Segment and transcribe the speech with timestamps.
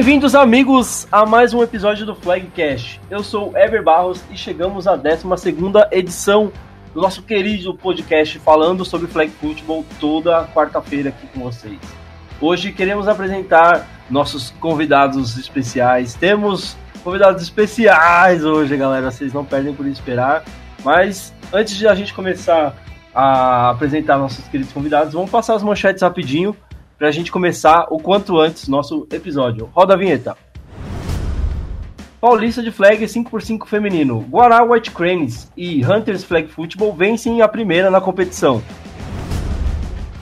[0.00, 2.98] Bem-vindos, amigos, a mais um episódio do Flagcast.
[3.10, 5.26] Eu sou Ever Barros e chegamos à 12
[5.90, 6.50] edição
[6.94, 11.78] do nosso querido podcast falando sobre flag football toda quarta-feira aqui com vocês.
[12.40, 16.14] Hoje queremos apresentar nossos convidados especiais.
[16.14, 20.44] Temos convidados especiais hoje, galera, vocês não perdem por esperar.
[20.82, 22.74] Mas antes de a gente começar
[23.14, 26.56] a apresentar nossos queridos convidados, vamos passar as manchetes rapidinho
[27.00, 29.70] para a gente começar o quanto antes nosso episódio.
[29.72, 30.36] Roda a vinheta.
[32.20, 34.20] Paulista de Flag 5x5 feminino.
[34.28, 38.62] Guará White Cranes e Hunters Flag Football vencem a primeira na competição.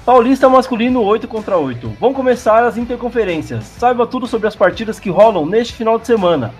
[0.06, 1.88] Paulista masculino 8 contra 8.
[1.98, 3.64] Vão começar as interconferências.
[3.64, 6.54] Saiba tudo sobre as partidas que rolam neste final de semana.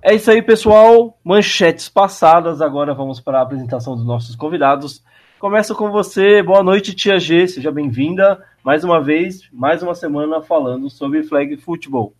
[0.00, 1.18] É isso aí, pessoal.
[1.22, 2.62] Manchetes passadas.
[2.62, 5.02] Agora vamos para a apresentação dos nossos convidados.
[5.38, 6.42] Começa com você.
[6.42, 7.46] Boa noite, Tia G.
[7.46, 12.12] Seja bem-vinda mais uma vez, mais uma semana falando sobre flag football.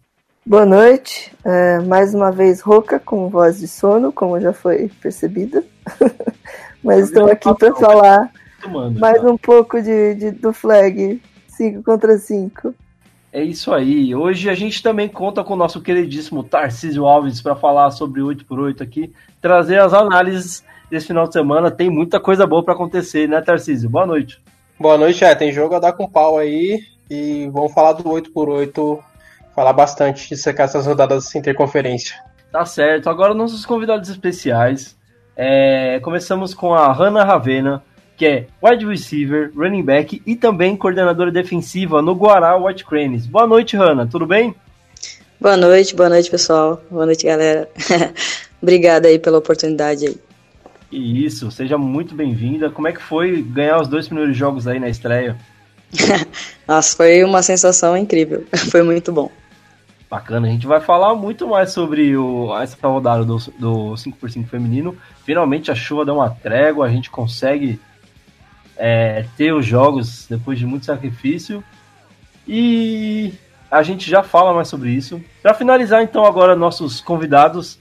[0.47, 1.35] Boa noite.
[1.45, 5.65] É, mais uma vez rouca, com voz de sono, como já foi percebida.
[6.83, 8.31] Mas estou aqui para falar
[8.63, 9.29] tomando, mais tá?
[9.29, 12.73] um pouco de, de, do flag 5 contra 5.
[13.33, 14.15] É isso aí.
[14.15, 18.81] Hoje a gente também conta com o nosso queridíssimo Tarcísio Alves para falar sobre 8x8
[18.81, 21.71] aqui, trazer as análises desse final de semana.
[21.71, 23.89] Tem muita coisa boa para acontecer, né, Tarcísio?
[23.89, 24.41] Boa noite.
[24.79, 25.35] Boa noite, é.
[25.35, 26.81] Tem jogo a dar com pau aí.
[27.11, 28.99] E vamos falar do 8x8,
[29.55, 32.17] falar bastante de secar essas rodadas sem interconferência.
[32.53, 33.09] Tá certo.
[33.09, 34.97] Agora nossos convidados especiais.
[35.37, 37.83] É, começamos com a Hannah Ravena,
[38.17, 43.27] que é wide receiver, running back e também coordenadora defensiva no Guará White Cranes.
[43.27, 44.07] Boa noite, Hannah.
[44.07, 44.55] Tudo bem?
[45.41, 46.83] Boa noite, boa noite, pessoal.
[46.91, 47.69] Boa noite, galera.
[48.61, 50.28] Obrigada aí pela oportunidade aí.
[50.91, 52.71] E isso, seja muito bem-vinda.
[52.71, 55.37] Como é que foi ganhar os dois primeiros jogos aí na estreia?
[56.67, 58.47] Nossa, foi uma sensação incrível.
[58.71, 59.31] foi muito bom.
[60.11, 64.97] Bacana, a gente vai falar muito mais sobre o, essa rodada do, do 5x5 feminino.
[65.25, 67.79] Finalmente a chuva deu uma trégua, a gente consegue
[68.75, 71.63] é, ter os jogos depois de muito sacrifício.
[72.47, 73.35] E
[73.71, 75.21] a gente já fala mais sobre isso.
[75.43, 77.79] Para finalizar, então, agora nossos convidados,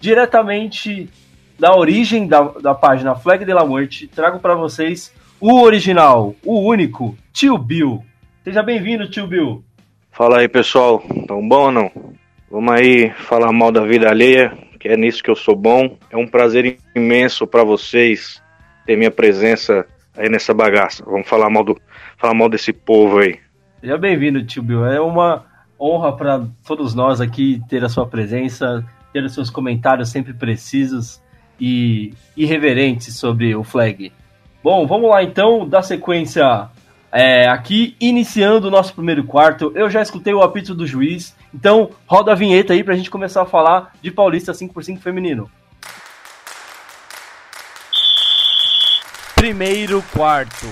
[0.00, 1.10] diretamente
[1.58, 6.60] da origem da, da página Flag de la Morte, trago para vocês o original, o
[6.60, 8.04] único, Tio Bill.
[8.42, 9.64] Seja bem-vindo, Tio Bill.
[10.10, 11.02] Fala aí, pessoal.
[11.26, 11.90] Tão bom ou não?
[12.50, 15.96] Vamos aí falar mal da vida alheia, que é nisso que eu sou bom.
[16.10, 18.42] É um prazer imenso para vocês
[18.86, 19.84] ter minha presença
[20.16, 21.04] aí nessa bagaça.
[21.04, 21.80] Vamos falar mal do
[22.16, 23.38] falar mal desse povo aí.
[23.80, 24.86] Seja bem-vindo, Tio Bill.
[24.86, 25.46] É uma
[25.80, 31.20] honra para todos nós aqui ter a sua presença, ter os seus comentários sempre precisos
[31.60, 34.12] e irreverentes sobre o flag.
[34.62, 36.68] Bom, vamos lá então, da sequência
[37.12, 39.70] é, aqui, iniciando o nosso primeiro quarto.
[39.74, 43.42] Eu já escutei o apito do juiz, então roda a vinheta aí pra gente começar
[43.42, 45.50] a falar de Paulista 5x5 feminino.
[49.36, 50.66] Primeiro quarto.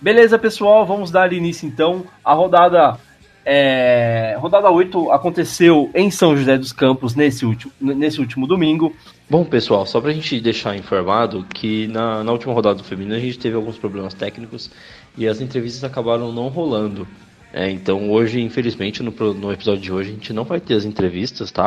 [0.00, 2.98] Beleza, pessoal, vamos dar início então à rodada
[3.44, 8.94] é, rodada 8 aconteceu em São José dos Campos nesse último, nesse último domingo.
[9.28, 13.14] Bom, pessoal, só para a gente deixar informado que na, na última rodada do feminino
[13.14, 14.70] a gente teve alguns problemas técnicos
[15.16, 17.06] e as entrevistas acabaram não rolando.
[17.52, 20.84] É, então hoje, infelizmente, no, no episódio de hoje a gente não vai ter as
[20.84, 21.66] entrevistas, tá?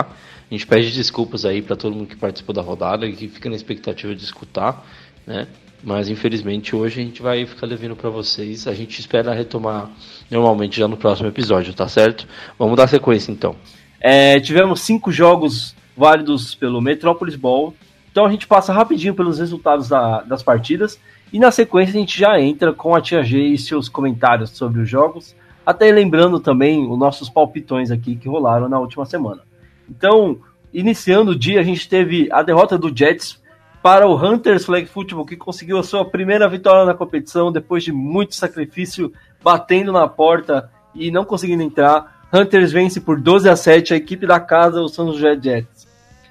[0.50, 3.50] A gente pede desculpas aí para todo mundo que participou da rodada e que fica
[3.50, 4.86] na expectativa de escutar,
[5.26, 5.48] né?
[5.84, 8.68] Mas infelizmente hoje a gente vai ficar devendo para vocês.
[8.68, 9.90] A gente espera retomar
[10.30, 12.28] normalmente já no próximo episódio, tá certo?
[12.58, 13.56] Vamos dar sequência então.
[14.00, 17.74] É, tivemos cinco jogos válidos pelo Metropolis Ball.
[18.12, 21.00] Então a gente passa rapidinho pelos resultados da, das partidas.
[21.32, 24.82] E na sequência a gente já entra com a Tia G e seus comentários sobre
[24.82, 25.36] os jogos.
[25.66, 29.42] Até lembrando também os nossos palpitões aqui que rolaram na última semana.
[29.90, 30.40] Então,
[30.74, 33.42] iniciando o dia, a gente teve a derrota do Jets
[33.88, 37.94] para o Hunters Flag Football, que conseguiu a sua primeira vitória na competição depois de
[37.94, 42.28] muito sacrifício, batendo na porta e não conseguindo entrar.
[42.34, 45.88] Hunters vence por 12 a 7 a equipe da casa, o San Jose Jets.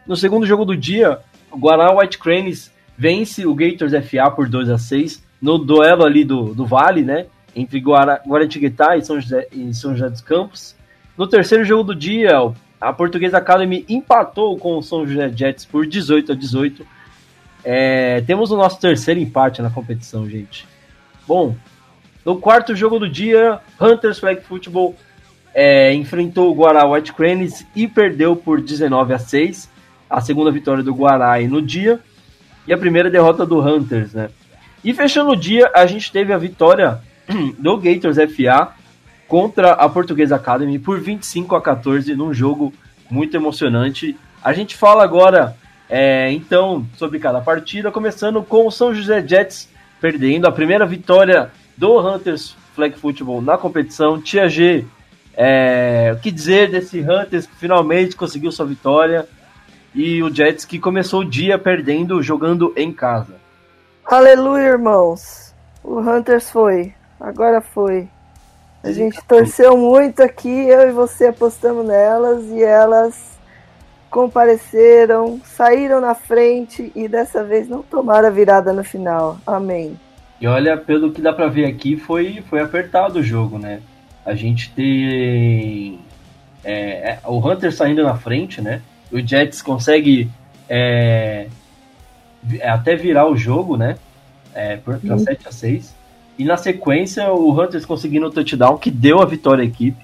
[0.07, 1.19] No segundo jogo do dia,
[1.51, 6.25] o Guará White Cranes vence o Gators FA por 2 a 6 no duelo ali
[6.25, 7.25] do, do Vale, né?
[7.55, 10.77] Entre Guara, Guaratinguetá e São, José, e São José dos Campos.
[11.17, 12.33] No terceiro jogo do dia,
[12.79, 16.96] a Portuguesa Academy empatou com o São José Jets por 18 a 18
[17.69, 20.69] é, temos o nosso terceiro empate na competição, gente.
[21.27, 21.57] Bom,
[22.25, 24.95] no quarto jogo do dia, Hunters Flag Football
[25.53, 29.69] é, enfrentou o Guará White Cranes e perdeu por 19 a 6.
[30.09, 31.99] A segunda vitória do Guará no dia
[32.69, 34.31] e a primeira derrota do Hunters, né?
[34.85, 37.01] E fechando o dia, a gente teve a vitória
[37.59, 38.75] do Gators FA
[39.27, 42.73] contra a Portuguesa Academy por 25 a 14 num jogo
[43.11, 44.17] muito emocionante.
[44.41, 45.57] A gente fala agora,
[45.89, 49.69] é, então, sobre cada partida, começando com o São José Jets
[50.01, 54.21] perdendo a primeira vitória do Hunters Flag Football na competição.
[54.21, 54.85] Tia G,
[55.37, 59.29] é, o que dizer desse Hunters que finalmente conseguiu sua vitória
[59.95, 63.35] e o Jets que começou o dia perdendo jogando em casa?
[64.05, 65.55] Aleluia, irmãos.
[65.83, 66.93] O Hunters foi.
[67.21, 68.09] Agora foi.
[68.83, 73.36] A gente torceu muito aqui, eu e você apostamos nelas e elas
[74.17, 79.39] compareceram, saíram na frente e dessa vez não tomaram a virada no final.
[79.47, 79.95] Amém.
[80.41, 83.83] E olha, pelo que dá para ver aqui, foi, foi apertado o jogo, né?
[84.25, 86.01] A gente tem
[86.65, 88.81] é, é, o Hunter saindo na frente, né?
[89.13, 90.31] O Jets consegue
[90.67, 91.49] é,
[92.63, 93.99] até virar o jogo, né?
[94.55, 95.95] É, para 7 a 6
[96.39, 100.03] e na sequência, o Hunters conseguindo o touchdown, que deu a vitória à equipe.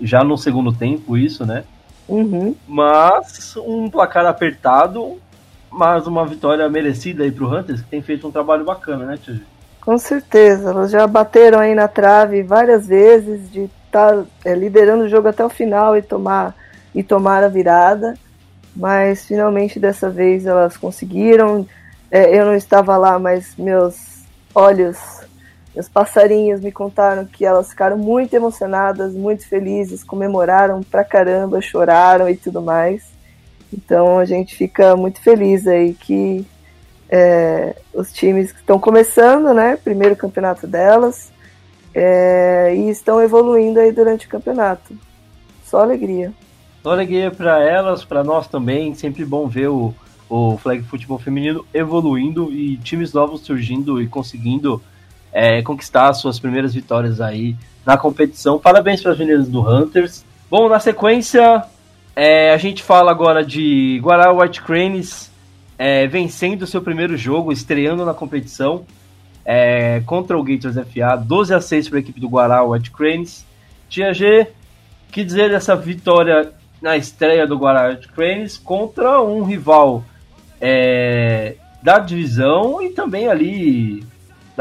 [0.00, 1.64] Já no segundo tempo, isso, né?
[2.08, 2.54] Uhum.
[2.66, 5.18] Mas um placar apertado,
[5.70, 9.40] mas uma vitória merecida aí pro Hunters, que tem feito um trabalho bacana, né, Tia
[9.80, 10.70] Com certeza.
[10.70, 15.28] Elas já bateram aí na trave várias vezes de estar tá, é, liderando o jogo
[15.28, 16.54] até o final e tomar,
[16.94, 18.14] e tomar a virada.
[18.74, 21.66] Mas finalmente dessa vez elas conseguiram.
[22.10, 24.22] É, eu não estava lá, mas meus
[24.54, 24.98] olhos
[25.74, 32.28] os passarinhos me contaram que elas ficaram muito emocionadas, muito felizes, comemoraram pra caramba, choraram
[32.28, 33.04] e tudo mais.
[33.72, 36.46] Então a gente fica muito feliz aí que
[37.08, 39.76] é, os times que estão começando, né?
[39.76, 41.32] Primeiro campeonato delas,
[41.94, 44.94] é, e estão evoluindo aí durante o campeonato.
[45.64, 46.32] Só alegria.
[46.82, 48.94] Só alegria para elas, para nós também.
[48.94, 49.94] Sempre bom ver o,
[50.28, 54.82] o flag futebol feminino evoluindo e times novos surgindo e conseguindo
[55.32, 58.58] é, conquistar suas primeiras vitórias aí na competição.
[58.58, 60.24] Parabéns para as meninas do Hunters.
[60.50, 61.64] Bom, na sequência,
[62.14, 65.32] é, a gente fala agora de Guará White Cranes
[65.78, 68.84] é, vencendo seu primeiro jogo, estreando na competição
[69.44, 73.44] é, contra o Gators FA, 12 a 6 para a equipe do Guará White Cranes.
[73.88, 74.46] Tia G,
[75.10, 80.04] que dizer dessa vitória na estreia do Guará White Cranes contra um rival
[80.60, 84.04] é, da divisão e também ali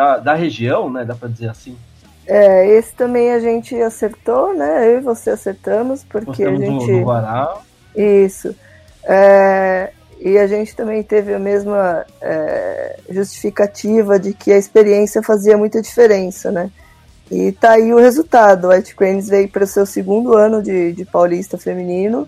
[0.01, 1.05] da, da região, né?
[1.05, 1.77] Dá para dizer assim.
[2.25, 4.87] É, esse também a gente acertou, né?
[4.87, 6.87] Eu e você acertamos, porque a gente.
[6.87, 7.57] Do, do Guará.
[7.95, 8.55] Isso.
[9.03, 15.57] É, e a gente também teve a mesma é, justificativa de que a experiência fazia
[15.57, 16.71] muita diferença, né?
[17.29, 18.67] E tá aí o resultado.
[18.67, 22.27] O White Cranes veio para o seu segundo ano de, de Paulista Feminino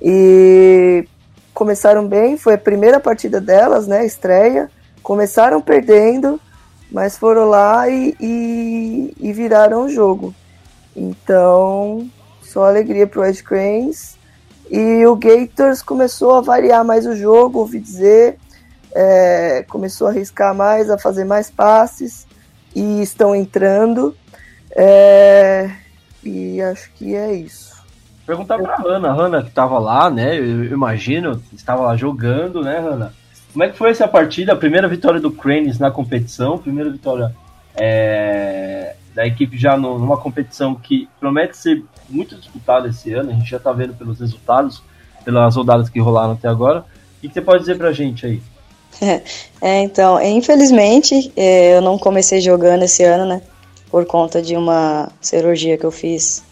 [0.00, 1.06] e
[1.52, 2.36] começaram bem.
[2.36, 4.04] Foi a primeira partida delas, né?
[4.04, 4.70] Estreia.
[5.02, 6.40] Começaram perdendo
[6.90, 10.34] mas foram lá e, e, e viraram o jogo.
[10.94, 12.08] Então,
[12.42, 14.16] só alegria pro Ed Cranes.
[14.70, 18.38] E o Gators começou a variar mais o jogo, ouvi dizer,
[18.94, 22.26] é, começou a arriscar mais, a fazer mais passes,
[22.74, 24.16] e estão entrando.
[24.70, 25.70] É,
[26.22, 27.74] e acho que é isso.
[28.26, 30.38] Perguntar pra Hanna, Hanna que tava lá, né?
[30.38, 33.12] Eu imagino, estava lá jogando, né, Hanna?
[33.54, 34.52] Como é que foi essa partida?
[34.52, 37.32] A primeira vitória do Cranes na competição, primeira vitória
[37.76, 43.30] é, da equipe já no, numa competição que promete ser muito disputada esse ano.
[43.30, 44.82] A gente já está vendo pelos resultados,
[45.24, 46.80] pelas rodadas que rolaram até agora.
[46.80, 48.42] O que, você pode dizer para a gente aí?
[49.62, 53.40] É, então, infelizmente, é, eu não comecei jogando esse ano, né?
[53.88, 56.42] Por conta de uma cirurgia que eu fiz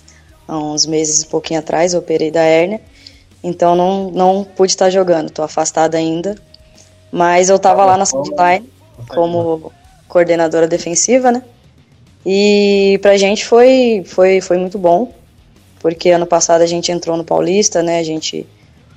[0.49, 2.81] há uns meses, um pouquinho atrás, operei da hérnia.
[3.45, 6.37] Então, não, não pude estar jogando, estou afastada ainda.
[7.13, 8.67] Mas eu tava lá na sideline
[9.07, 9.71] como
[10.09, 11.43] coordenadora defensiva, né?
[12.25, 15.13] E pra gente foi, foi, foi muito bom,
[15.79, 17.99] porque ano passado a gente entrou no Paulista, né?
[17.99, 18.47] A gente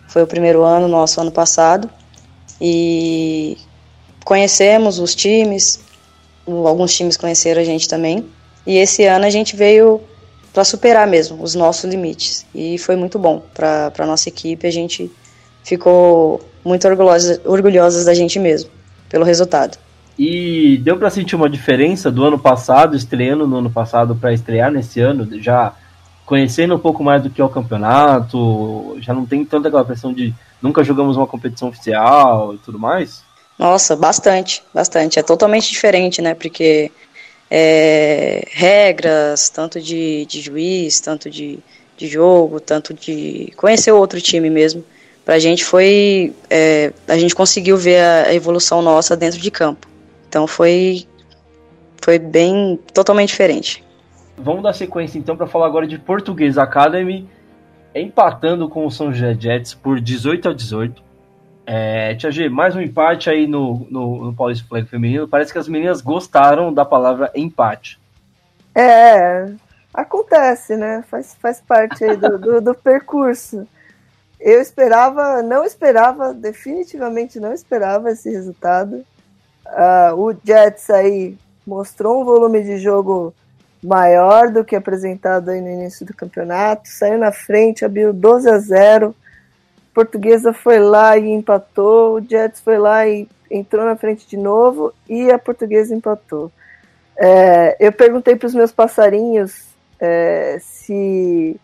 [0.07, 1.89] foi o primeiro ano nosso ano passado
[2.61, 3.57] e
[4.23, 5.81] conhecemos os times,
[6.47, 8.25] alguns times conheceram a gente também.
[8.65, 10.01] E esse ano a gente veio
[10.53, 14.65] para superar mesmo os nossos limites e foi muito bom para a nossa equipe.
[14.65, 15.11] A gente
[15.63, 18.71] ficou muito orgulhosas, orgulhosas da gente mesmo,
[19.07, 19.77] pelo resultado.
[20.17, 24.71] E deu para sentir uma diferença do ano passado, estreando no ano passado para estrear
[24.71, 25.73] nesse ano, já
[26.25, 30.11] conhecendo um pouco mais do que é o campeonato, já não tem tanta aquela pressão
[30.11, 33.23] de nunca jogamos uma competição oficial e tudo mais?
[33.59, 35.19] Nossa, bastante, bastante.
[35.19, 36.33] É totalmente diferente, né?
[36.33, 36.91] Porque
[37.51, 41.59] é, regras, tanto de, de juiz, tanto de,
[41.95, 44.83] de jogo, tanto de conhecer o outro time mesmo
[45.25, 46.33] para a gente foi.
[46.49, 49.87] É, a gente conseguiu ver a evolução nossa dentro de campo.
[50.29, 51.07] Então foi,
[52.01, 53.83] foi bem totalmente diferente.
[54.37, 57.27] Vamos dar sequência então para falar agora de Português Academy
[57.95, 61.03] empatando com o São José Jets por 18 a 18.
[61.67, 65.27] É, Tia G, mais um empate aí no, no, no Paulista Flag feminino.
[65.27, 67.99] Parece que as meninas gostaram da palavra empate.
[68.75, 69.49] É,
[69.93, 71.03] acontece, né?
[71.09, 73.65] Faz, faz parte aí do, do, do percurso.
[74.39, 79.05] Eu esperava, não esperava, definitivamente não esperava esse resultado.
[79.65, 83.33] Uh, o Jets aí mostrou um volume de jogo
[83.83, 88.57] maior do que apresentado aí no início do campeonato, saiu na frente, abriu 12 a
[88.57, 89.15] 0.
[89.91, 94.37] A Portuguesa foi lá e empatou, o Jets foi lá e entrou na frente de
[94.37, 96.51] novo e a Portuguesa empatou.
[97.17, 99.67] É, eu perguntei para os meus passarinhos
[99.99, 101.59] é, se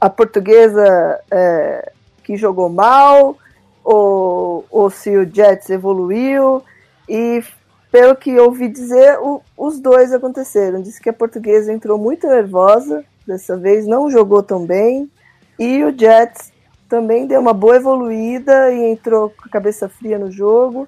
[0.00, 3.36] a Portuguesa é, que jogou mal
[3.82, 6.62] ou, ou se o Jets evoluiu
[7.08, 7.42] e
[7.90, 10.82] pelo que ouvi dizer, o, os dois aconteceram.
[10.82, 15.10] Disse que a portuguesa entrou muito nervosa dessa vez, não jogou tão bem,
[15.58, 16.52] e o Jets
[16.88, 20.86] também deu uma boa evoluída e entrou com a cabeça fria no jogo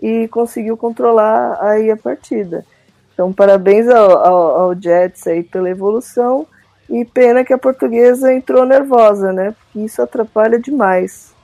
[0.00, 2.64] e conseguiu controlar aí a partida.
[3.12, 6.46] Então, parabéns ao, ao, ao Jets aí pela evolução
[6.90, 9.54] e pena que a portuguesa entrou nervosa, né?
[9.58, 11.34] Porque isso atrapalha demais.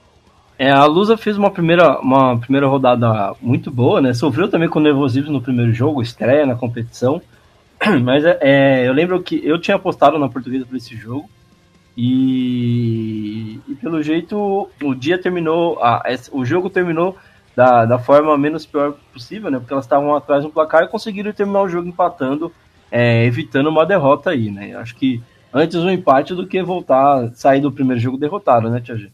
[0.58, 4.12] É, a Lusa fez uma primeira, uma primeira rodada muito boa, né?
[4.14, 7.20] Sofreu também com nervosismo no primeiro jogo, estreia na competição.
[8.02, 11.28] Mas é, é, eu lembro que eu tinha apostado na portuguesa para esse jogo.
[11.96, 17.16] E, e, pelo jeito o dia terminou, a, o jogo terminou
[17.54, 19.58] da, da forma menos pior possível, né?
[19.58, 22.52] Porque elas estavam atrás no placar e conseguiram terminar o jogo empatando,
[22.90, 24.74] é, evitando uma derrota aí, né?
[24.76, 25.22] Acho que
[25.52, 29.10] antes um empate do que voltar, sair do primeiro jogo derrotado, né, Tia G?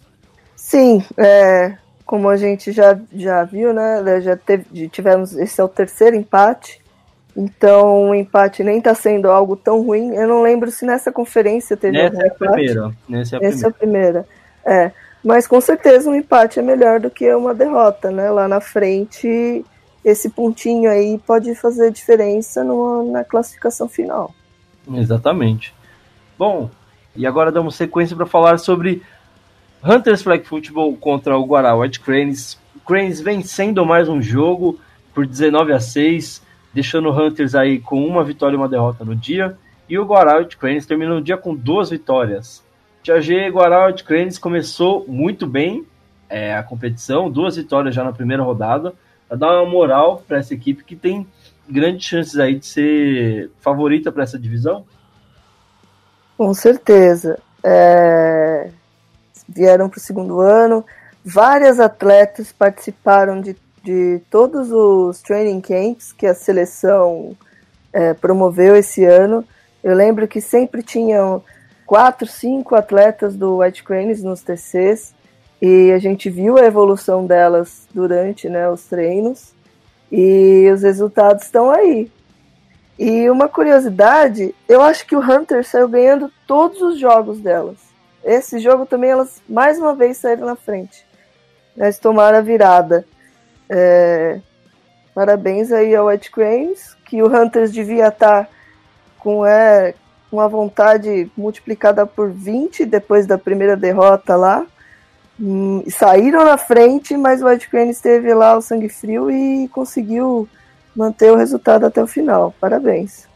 [0.57, 4.21] Sim, é, como a gente já, já viu, né?
[4.21, 5.37] Já teve, tivemos.
[5.37, 6.81] Esse é o terceiro empate.
[7.37, 10.15] Então o empate nem está sendo algo tão ruim.
[10.15, 12.93] Eu não lembro se nessa conferência teve Nessa é a primeira.
[13.09, 14.27] Nessa é a Essa é a primeira.
[14.65, 14.93] É.
[15.25, 18.31] Mas com certeza um empate é melhor do que uma derrota, né?
[18.31, 19.65] Lá na frente,
[20.05, 24.35] esse pontinho aí pode fazer diferença no, na classificação final.
[24.93, 25.73] Exatamente.
[26.43, 26.69] Bom,
[27.15, 29.01] e agora damos sequência para falar sobre
[29.81, 32.61] Hunters Flag Football contra o Guará White Cranes.
[32.85, 34.77] Cranes vencendo mais um jogo
[35.15, 36.45] por 19 a 6,
[36.75, 39.57] deixando o Hunters aí com uma vitória e uma derrota no dia.
[39.89, 42.67] E o Guará White Cranes terminou o dia com duas vitórias.
[43.05, 45.87] Tia G Guará White Cranes começou muito bem
[46.29, 48.93] é, a competição, duas vitórias já na primeira rodada,
[49.29, 51.25] para dar uma moral para essa equipe que tem
[51.71, 54.85] grandes chances aí de ser favorita para essa divisão.
[56.37, 57.39] Com certeza.
[57.63, 58.71] É
[59.53, 60.85] vieram para o segundo ano.
[61.25, 67.37] Várias atletas participaram de, de todos os training camps que a seleção
[67.93, 69.45] é, promoveu esse ano.
[69.85, 71.43] Eu lembro que sempre tinham
[71.87, 75.15] quatro, cinco atletas do White Cranes nos TCs
[75.61, 79.53] e a gente viu a evolução delas durante né, os treinos
[80.11, 82.11] e os resultados estão aí.
[82.99, 87.79] E uma curiosidade, eu acho que o Hunter saiu ganhando todos os jogos delas.
[88.23, 91.05] Esse jogo também elas mais uma vez saíram na frente.
[91.77, 93.05] Elas tomaram a virada.
[93.69, 94.41] É,
[95.15, 98.49] parabéns aí ao White Cranes, que o Hunters devia estar
[99.19, 99.95] com é,
[100.31, 104.67] uma vontade multiplicada por 20 depois da primeira derrota lá.
[105.41, 110.49] Hum, saíram na frente, mas o White Cranes teve lá o sangue frio e conseguiu
[110.95, 112.55] manter o resultado até o final.
[112.61, 113.27] Parabéns.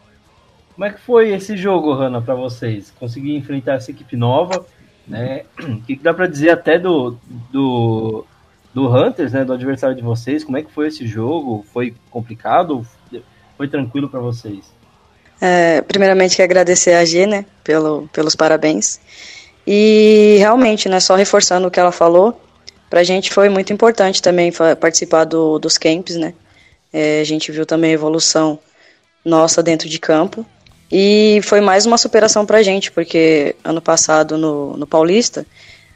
[0.75, 2.93] Como é que foi esse jogo, Hanna, para vocês?
[2.99, 4.65] Conseguir enfrentar essa equipe nova?
[5.07, 5.45] Né?
[5.59, 7.17] O que, dá para dizer até do,
[7.51, 8.27] do,
[8.75, 10.45] do Hunters, né, do adversário de vocês?
[10.45, 11.65] Como é que foi esse jogo?
[11.73, 12.87] Foi complicado?
[13.57, 14.71] Foi tranquilo para vocês?
[15.41, 19.01] É, primeiramente, quero agradecer a G, né, pelo, pelos parabéns.
[19.67, 22.39] E realmente, né, só reforçando o que ela falou,
[22.89, 26.35] para a gente foi muito importante também participar do, dos camps, né?
[26.99, 28.59] É, a gente viu também a evolução
[29.23, 30.47] nossa dentro de campo.
[30.91, 35.45] E foi mais uma superação pra gente, porque ano passado no, no Paulista,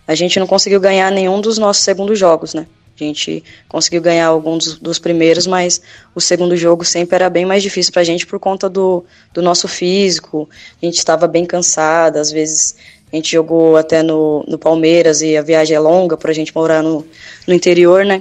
[0.07, 2.67] a gente não conseguiu ganhar nenhum dos nossos segundos jogos, né?
[2.95, 5.81] A gente conseguiu ganhar alguns dos, primeiros, mas
[6.15, 9.03] o segundo jogo sempre era bem mais difícil pra gente por conta do,
[9.33, 10.47] do nosso físico.
[10.83, 12.77] A gente estava bem cansada, às vezes
[13.11, 16.83] a gente jogou até no, no Palmeiras e a viagem é longa pra gente morar
[16.83, 17.07] no,
[17.47, 18.21] no interior, né?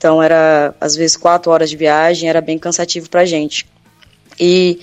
[0.00, 3.66] Então era às vezes quatro horas de viagem, era bem cansativo pra gente.
[4.40, 4.80] E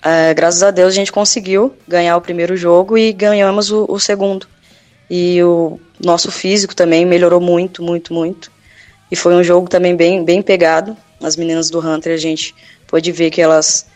[0.00, 3.98] é, graças a Deus a gente conseguiu ganhar o primeiro jogo e ganhamos o, o,
[3.98, 4.46] segundo.
[5.10, 8.52] E o nosso físico também melhorou muito, muito, muito.
[9.10, 10.96] E foi um jogo também bem, bem pegado.
[11.20, 12.54] As meninas do Hunter, a gente
[12.86, 13.86] pôde ver que elas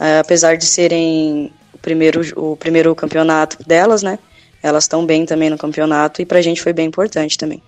[0.00, 4.18] é, apesar de serem o primeiro, o primeiro campeonato delas, né?
[4.60, 7.62] Elas estão bem também no campeonato e pra gente foi bem importante também.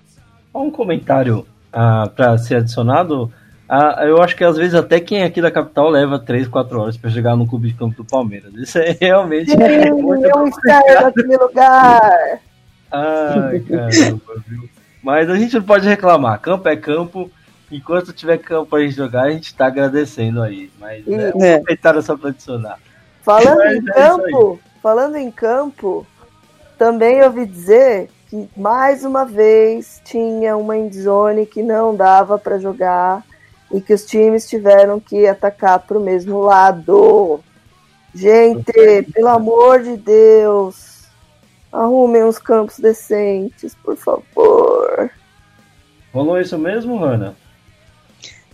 [0.52, 3.32] Um comentário ah, para ser adicionado.
[3.68, 6.80] Ah, eu acho que às vezes até quem é aqui da capital leva 3, 4
[6.80, 8.52] horas para chegar no clube de campo do Palmeiras.
[8.54, 9.50] Isso é realmente.
[9.50, 12.40] Sim, é muito eu naquele lugar!
[12.90, 14.68] Ai, caramba, viu?
[15.02, 16.40] Mas a gente não pode reclamar.
[16.40, 17.30] Campo é campo.
[17.70, 20.70] Enquanto tiver campo pra gente jogar, a gente tá agradecendo aí.
[20.80, 22.78] Mas e, é comentário só pra adicionar.
[23.22, 26.06] Falando Mas em é campo, falando em campo,
[26.78, 33.24] também ouvi dizer que mais uma vez tinha uma endzone que não dava para jogar
[33.72, 37.40] e que os times tiveram que atacar pro mesmo lado.
[38.14, 40.88] Gente, pelo amor de Deus,
[41.72, 45.10] Arrumem uns campos decentes, por favor.
[46.12, 47.36] Rolou isso mesmo, Rana?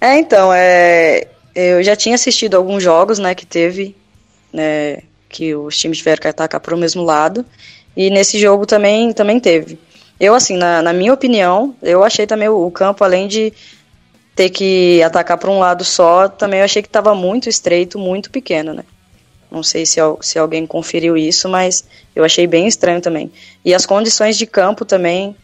[0.00, 3.97] É, então, é, eu já tinha assistido alguns jogos, né, que teve,
[4.52, 7.47] né, que os times tiveram que atacar para o mesmo lado,
[7.97, 9.79] e nesse jogo também, também teve.
[10.19, 13.53] Eu, assim, na, na minha opinião, eu achei também o, o campo, além de
[14.35, 18.31] ter que atacar para um lado só, também eu achei que estava muito estreito, muito
[18.31, 18.85] pequeno, né.
[19.51, 21.85] Não sei se, se alguém conferiu isso, mas
[22.15, 23.31] eu achei bem estranho também.
[23.65, 25.37] E as condições de campo também,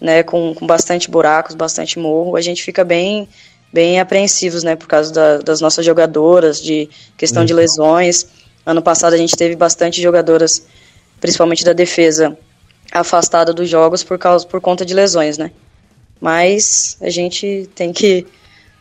[0.00, 3.28] né, com, com bastante buracos, bastante morro, a gente fica bem
[3.72, 8.26] bem apreensivos, né, por causa da, das nossas jogadoras, de questão de lesões.
[8.64, 10.66] Ano passado a gente teve bastante jogadoras,
[11.20, 12.36] principalmente da defesa,
[12.92, 15.50] afastada dos jogos por causa por conta de lesões, né?
[16.20, 18.26] Mas a gente tem que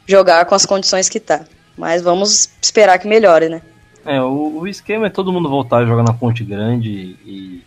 [0.08, 1.46] jogar com as condições que tá.
[1.78, 3.62] Mas vamos esperar que melhore, né?
[4.06, 7.64] É, o, o, esquema é todo mundo voltar a jogar na Ponte Grande e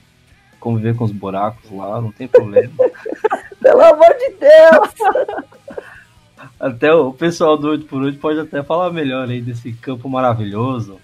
[0.60, 2.72] conviver com os buracos lá, não tem problema.
[3.60, 5.44] Pelo amor de Deus!
[6.58, 11.00] até o pessoal do 8x8 pode até falar melhor aí desse campo maravilhoso.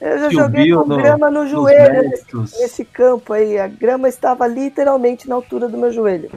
[0.00, 3.58] Eu já joguei com no, grama no joelho nesse, nesse, campo aí.
[3.58, 6.30] A grama estava literalmente na altura do meu joelho.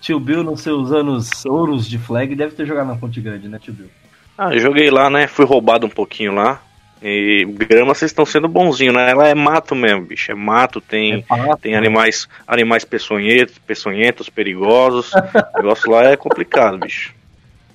[0.00, 3.58] Tio Bill, nos seus anos ouros de flag, deve ter jogado na Ponte Grande, né,
[3.58, 3.88] tio Bill?
[4.36, 5.26] Ah, eu joguei lá, né?
[5.26, 6.60] Fui roubado um pouquinho lá.
[7.02, 9.10] E grama vocês estão sendo bonzinho, né?
[9.10, 10.30] Ela é mato mesmo, bicho.
[10.30, 15.12] É mato, tem, é tem animais, animais peçonhentos, peçonhentos, perigosos.
[15.12, 17.12] o negócio lá é complicado, bicho.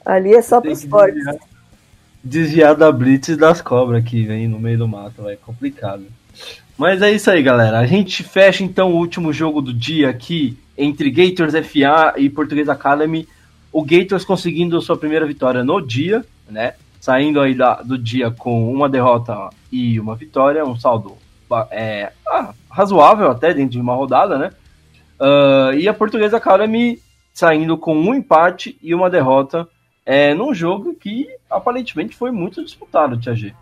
[0.05, 1.23] Ali é só pros fortes.
[2.27, 6.03] Desviar, da blitz das cobras que vem no meio do mato, é complicado.
[6.77, 7.79] Mas é isso aí, galera.
[7.79, 12.69] A gente fecha então o último jogo do dia aqui entre Gators FA e Português
[12.69, 13.27] Academy.
[13.71, 16.73] O Gators conseguindo sua primeira vitória no dia, né?
[17.07, 21.15] saindo aí da, do dia com uma derrota e uma vitória, um saldo
[21.71, 24.51] é, ah, razoável até dentro de uma rodada, né?
[25.19, 26.99] Uh, e a Portuguesa Academy
[27.33, 29.67] saindo com um empate e uma derrota
[30.07, 33.53] é, num jogo que aparentemente foi muito disputado, Tia G.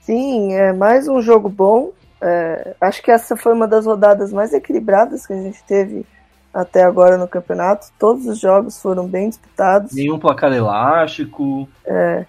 [0.00, 1.92] Sim, é mais um jogo bom.
[2.20, 6.04] É, acho que essa foi uma das rodadas mais equilibradas que a gente teve
[6.52, 7.86] até agora no campeonato.
[8.00, 9.92] Todos os jogos foram bem disputados.
[9.92, 11.68] Nenhum placar elástico.
[11.84, 12.26] É,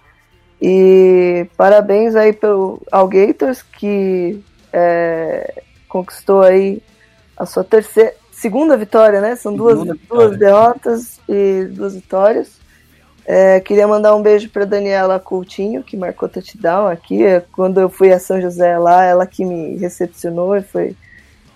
[0.62, 4.40] e parabéns aí pelo Algators que
[4.72, 6.80] é, conquistou aí
[7.36, 9.34] a sua terceira, segunda vitória, né?
[9.34, 12.62] São duas, duas derrotas e duas vitórias.
[13.26, 17.22] É, queria mandar um beijo para Daniela Coutinho, que marcou touchdown aqui.
[17.52, 20.94] Quando eu fui a São José lá, ela que me recepcionou e foi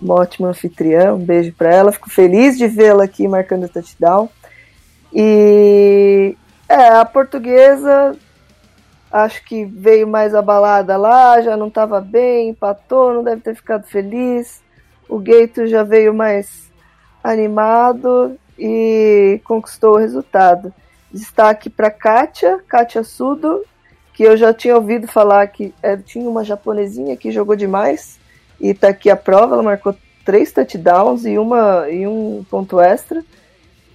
[0.01, 1.13] uma ótima anfitriã.
[1.13, 1.91] Um beijo para ela.
[1.91, 4.29] Fico feliz de vê-la aqui marcando touchdown.
[5.13, 6.35] E
[6.67, 8.15] é, a portuguesa
[9.11, 13.85] acho que veio mais abalada lá, já não estava bem, empatou, não deve ter ficado
[13.85, 14.61] feliz.
[15.07, 16.69] O Gato já veio mais
[17.23, 20.73] animado e conquistou o resultado.
[21.11, 23.63] Destaque para Kátia, Kátia Sudo,
[24.13, 28.19] que eu já tinha ouvido falar que é, tinha uma japonesinha que jogou demais
[28.59, 29.95] e está aqui a prova, ela marcou
[30.25, 33.23] três touchdowns e, uma, e um ponto extra.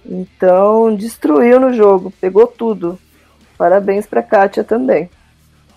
[0.05, 2.99] Então destruiu no jogo, pegou tudo.
[3.57, 5.09] Parabéns para Kátia também.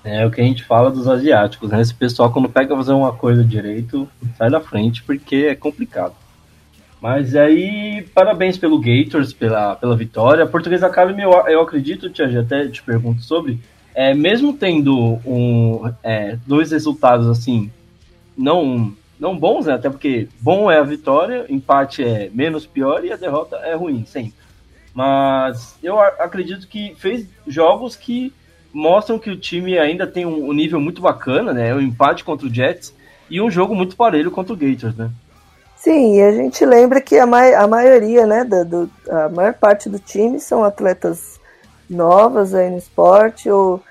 [0.03, 1.81] É o que a gente fala dos asiáticos, né?
[1.81, 6.14] Esse pessoal, quando pega fazer uma coisa direito, sai da frente porque é complicado.
[7.00, 10.44] Mas aí, parabéns pelo Gators, pela, pela vitória.
[10.44, 13.61] A Portuguesa Academy, eu, eu acredito, Tia, até te pergunto sobre,
[13.94, 17.70] é, mesmo tendo um, é, dois resultados assim,
[18.37, 19.74] não, não bons, né?
[19.74, 24.04] Até porque bom é a vitória, empate é menos pior e a derrota é ruim,
[24.04, 24.34] sempre.
[24.94, 28.32] Mas eu acredito que fez jogos que
[28.72, 31.74] mostram que o time ainda tem um, nível muito bacana, né?
[31.74, 32.94] Um empate contra o Jets
[33.30, 35.11] e um jogo muito parelho contra o Gators, né?
[35.88, 39.55] Sim, e a gente lembra que a, ma a maioria, né, da, do, a maior
[39.55, 41.40] parte do time são atletas
[41.88, 43.83] novas aí no esporte ou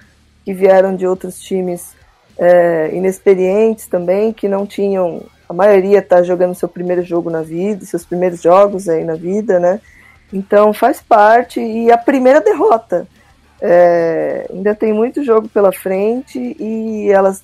[0.45, 1.95] que vieram de outros times
[2.37, 5.23] é, inexperientes também, que não tinham.
[5.49, 9.59] A maioria está jogando seu primeiro jogo na vida, seus primeiros jogos aí na vida,
[9.59, 9.81] né?
[10.31, 11.59] Então faz parte.
[11.59, 13.07] E a primeira derrota.
[13.59, 17.43] É, ainda tem muito jogo pela frente e elas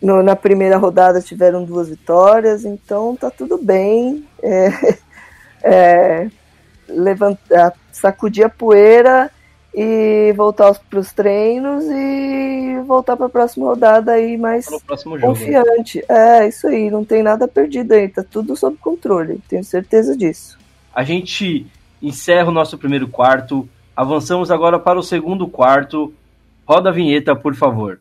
[0.00, 4.26] no, na primeira rodada tiveram duas vitórias, então tá tudo bem.
[4.42, 4.98] É,
[5.62, 6.30] é,
[6.88, 9.30] levantar, sacudir a poeira
[9.74, 14.78] e voltar para os treinos e voltar para a próxima rodada aí mais né?
[15.20, 16.02] confiante.
[16.08, 20.58] É, isso aí, não tem nada perdido aí, tá tudo sob controle, tenho certeza disso.
[20.92, 21.66] A gente
[22.02, 26.12] encerra o nosso primeiro quarto, avançamos agora para o segundo quarto.
[26.66, 28.00] Roda a vinheta, por favor.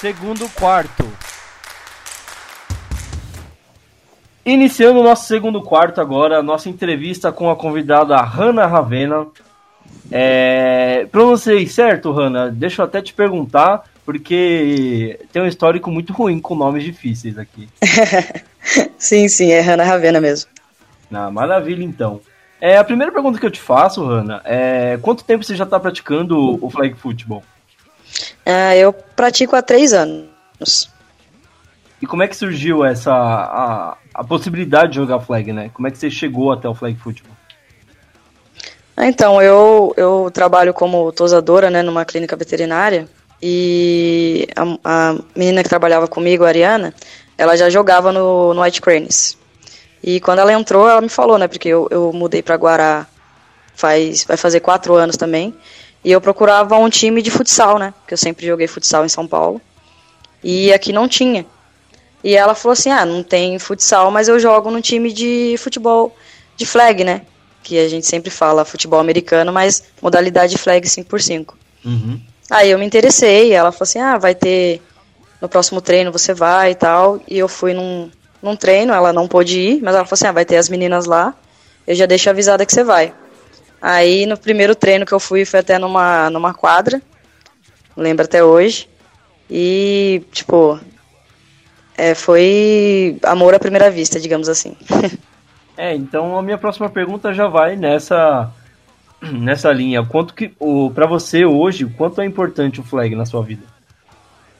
[0.00, 1.06] Segundo quarto.
[4.46, 9.26] Iniciando o nosso segundo quarto agora, nossa entrevista com a convidada Hanna Ravena.
[10.10, 12.50] É, pronunciei certo, Hanna?
[12.50, 17.68] Deixa eu até te perguntar, porque tem um histórico muito ruim com nomes difíceis aqui.
[18.96, 20.50] sim, sim, é Hanna Ravena mesmo.
[21.12, 22.22] Ah, maravilha, então.
[22.58, 25.78] É, a primeira pergunta que eu te faço, Hanna, é quanto tempo você já está
[25.78, 27.42] praticando o flag football?
[28.46, 30.90] Uh, eu pratico há três anos.
[32.00, 35.70] E como é que surgiu essa a, a possibilidade de jogar flag, né?
[35.74, 37.36] Como é que você chegou até o flag football?
[38.96, 43.08] Ah, então, eu, eu trabalho como tosadora, né, numa clínica veterinária,
[43.42, 46.92] e a, a menina que trabalhava comigo, a Ariana,
[47.38, 49.38] ela já jogava no, no White Cranes.
[50.02, 53.06] E quando ela entrou, ela me falou, né, porque eu, eu mudei para Guará
[53.74, 55.54] faz, vai fazer quatro anos também,
[56.04, 57.92] e eu procurava um time de futsal, né?
[58.00, 59.60] Porque eu sempre joguei futsal em São Paulo.
[60.42, 61.44] E aqui não tinha.
[62.24, 66.14] E ela falou assim: ah, não tem futsal, mas eu jogo no time de futebol
[66.56, 67.22] de flag, né?
[67.62, 71.54] Que a gente sempre fala futebol americano, mas modalidade flag 5x5.
[71.84, 72.20] Uhum.
[72.50, 74.80] Aí eu me interessei, ela falou assim: ah, vai ter.
[75.40, 77.20] No próximo treino você vai e tal.
[77.28, 78.10] E eu fui num,
[78.42, 81.04] num treino, ela não pôde ir, mas ela falou assim: ah, vai ter as meninas
[81.04, 81.34] lá.
[81.86, 83.12] Eu já deixo avisada que você vai.
[83.80, 87.00] Aí no primeiro treino que eu fui foi até numa, numa quadra,
[87.96, 88.88] lembro até hoje.
[89.50, 90.78] E, tipo,
[91.96, 94.76] é, foi amor à primeira vista, digamos assim.
[95.76, 98.50] é, então a minha próxima pergunta já vai nessa
[99.20, 100.04] nessa linha.
[100.04, 103.62] Quanto que o para você hoje, quanto é importante o flag na sua vida?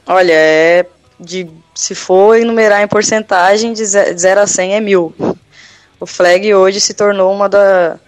[0.07, 0.87] Olha, é
[1.19, 5.15] de se for enumerar em porcentagem de 0 a 100 é mil.
[6.03, 8.01] O flag hoje se tornou uma da,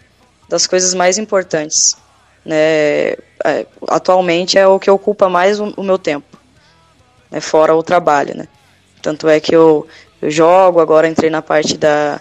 [0.53, 1.97] das coisas mais importantes.
[2.45, 3.13] Né?
[3.43, 6.39] É, atualmente é o que ocupa mais o, meu tempo,
[7.31, 7.41] né?
[7.41, 8.37] fora o trabalho.
[8.37, 8.47] Né?
[9.01, 9.87] Tanto é que eu,
[10.21, 12.21] eu jogo, agora entrei na parte da,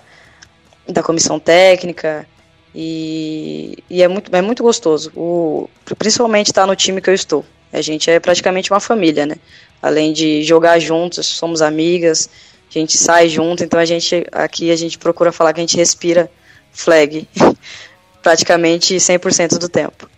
[0.87, 2.25] da comissão técnica
[2.73, 7.43] e, e é, muito, é muito gostoso, o, principalmente estar no time que eu estou.
[7.73, 9.35] A gente é praticamente uma família, né?
[9.81, 12.29] Além de jogar juntos, somos amigas,
[12.69, 15.75] a gente sai junto, então a gente aqui a gente procura falar que a gente
[15.75, 16.31] respira
[16.71, 17.27] flag.
[18.21, 20.09] praticamente 100% do tempo.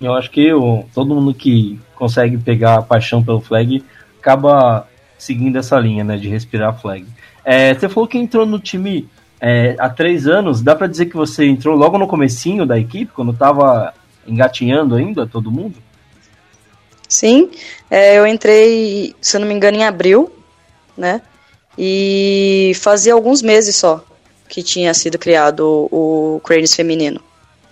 [0.00, 3.84] Eu acho que eu, todo mundo que consegue pegar a paixão pelo flag
[4.18, 7.06] acaba seguindo essa linha, né, de respirar flag.
[7.44, 9.08] É, você falou que entrou no time
[9.40, 13.12] é, há três anos, dá para dizer que você entrou logo no comecinho da equipe,
[13.12, 13.92] quando estava
[14.26, 15.76] engatinhando ainda todo mundo?
[17.06, 17.50] Sim,
[17.90, 20.32] é, eu entrei, se eu não me engano, em abril,
[20.96, 21.20] né,
[21.76, 24.04] e fazia alguns meses só
[24.48, 27.20] que tinha sido criado o, o Cranes feminino.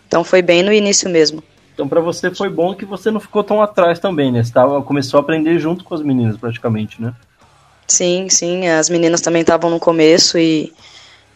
[0.08, 1.44] Então foi bem no início mesmo.
[1.74, 4.42] Então para você foi bom que você não ficou tão atrás também, né?
[4.42, 7.14] Você tava, começou a aprender junto com as meninas praticamente, né?
[7.86, 8.66] Sim, sim.
[8.66, 10.72] As meninas também estavam no começo e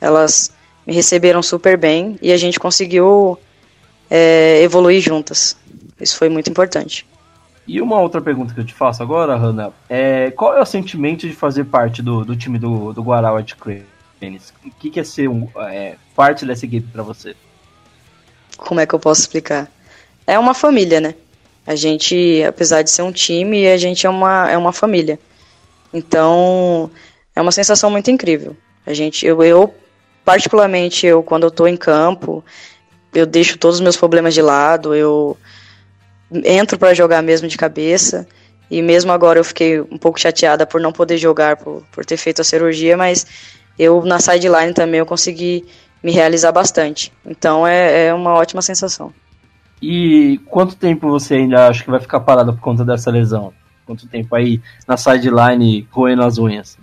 [0.01, 0.53] elas
[0.85, 3.39] me receberam super bem e a gente conseguiu
[4.11, 5.57] é, evoluir juntas.
[6.01, 7.07] Isso foi muito importante.
[7.67, 11.29] E uma outra pergunta que eu te faço agora, Hanna, é qual é o sentimento
[11.29, 14.53] de fazer parte do, do time do, do Guará White Cranes?
[14.67, 17.37] O que, que é ser um, é, parte dessa equipe para você?
[18.63, 19.71] Como é que eu posso explicar?
[20.27, 21.15] É uma família, né?
[21.67, 25.19] A gente, apesar de ser um time, a gente é uma, é uma família.
[25.93, 26.91] Então,
[27.35, 28.57] é uma sensação muito incrível.
[28.87, 29.73] A gente, eu, eu
[30.25, 32.45] particularmente, eu quando eu tô em campo,
[33.15, 35.37] eu deixo todos os meus problemas de lado, eu
[36.45, 38.27] entro para jogar mesmo de cabeça.
[38.71, 42.17] E mesmo agora eu fiquei um pouco chateada por não poder jogar, por, por ter
[42.17, 43.27] feito a cirurgia, mas
[43.79, 45.67] eu na sideline também eu consegui
[46.03, 47.13] me realizar bastante.
[47.25, 49.13] Então é, é uma ótima sensação.
[49.81, 53.53] E quanto tempo você ainda acha que vai ficar parado por conta dessa lesão?
[53.85, 56.79] Quanto tempo aí na sideline roendo as unhas?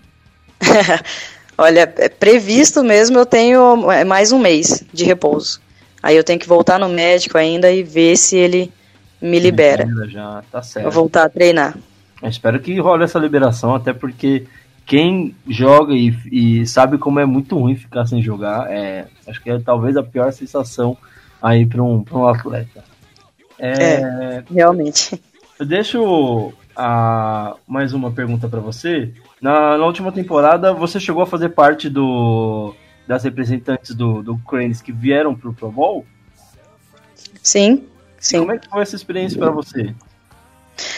[1.57, 5.61] Olha, é previsto mesmo eu tenho é, mais um mês de repouso.
[6.01, 8.71] Aí eu tenho que voltar no médico ainda e ver se ele
[9.21, 9.85] me libera.
[10.07, 10.85] Já, tá certo.
[10.85, 11.77] Vou voltar a treinar.
[12.21, 14.45] Eu espero que role essa liberação, até porque
[14.89, 19.51] quem joga e, e, sabe como é muito ruim ficar sem jogar, é, acho que
[19.51, 20.97] é talvez a pior sensação
[21.39, 22.83] aí para um, um atleta.
[23.59, 25.21] É, é, realmente.
[25.59, 29.13] Eu deixo a, mais uma pergunta para você.
[29.39, 32.73] Na, na, última temporada, você chegou a fazer parte do,
[33.07, 36.03] das representantes do, do Cranes que vieram para o Pro Bowl?
[37.43, 37.85] Sim,
[38.17, 38.39] sim.
[38.39, 39.93] Como é que foi essa experiência para você?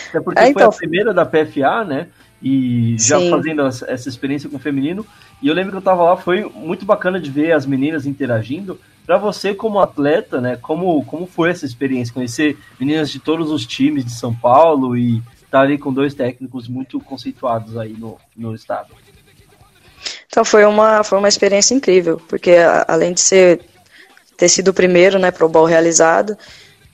[0.08, 0.72] Até porque é, então...
[0.72, 2.08] foi a primeira da PFA, né?
[2.42, 3.30] E já sim.
[3.30, 5.06] fazendo essa experiência com o feminino.
[5.42, 8.80] E eu lembro que eu tava lá, foi muito bacana de ver as meninas interagindo.
[9.06, 10.58] Para você, como atleta, né?
[10.62, 12.14] Como, como foi essa experiência?
[12.14, 16.14] Conhecer meninas de todos os times de São Paulo e estar tá ali com dois
[16.14, 18.90] técnicos muito conceituados aí no, no estado.
[20.28, 22.56] Então foi uma, foi uma experiência incrível, porque
[22.88, 23.60] além de ser
[24.38, 26.36] ter sido o primeiro, né, pro ball realizado,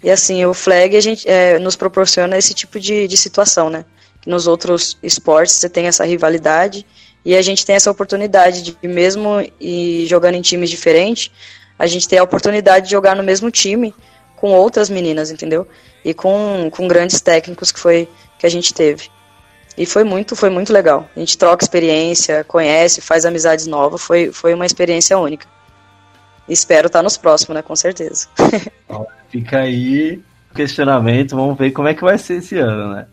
[0.03, 3.86] e assim, o flag a gente é, nos proporciona esse tipo de, de situação, né?
[4.27, 6.85] Nos outros esportes você tem essa rivalidade
[7.23, 11.31] e a gente tem essa oportunidade de, mesmo e jogando em times diferentes,
[11.79, 13.95] a gente tem a oportunidade de jogar no mesmo time
[14.35, 15.65] com outras meninas, entendeu?
[16.03, 19.09] E com, com grandes técnicos que foi que a gente teve.
[19.77, 21.09] E foi muito, foi muito legal.
[21.15, 25.47] A gente troca experiência, conhece, faz amizades novas, foi, foi uma experiência única.
[26.49, 27.61] Espero estar nos próximos, né?
[27.61, 28.27] Com certeza.
[29.29, 33.05] Fica aí o questionamento, vamos ver como é que vai ser esse ano, né?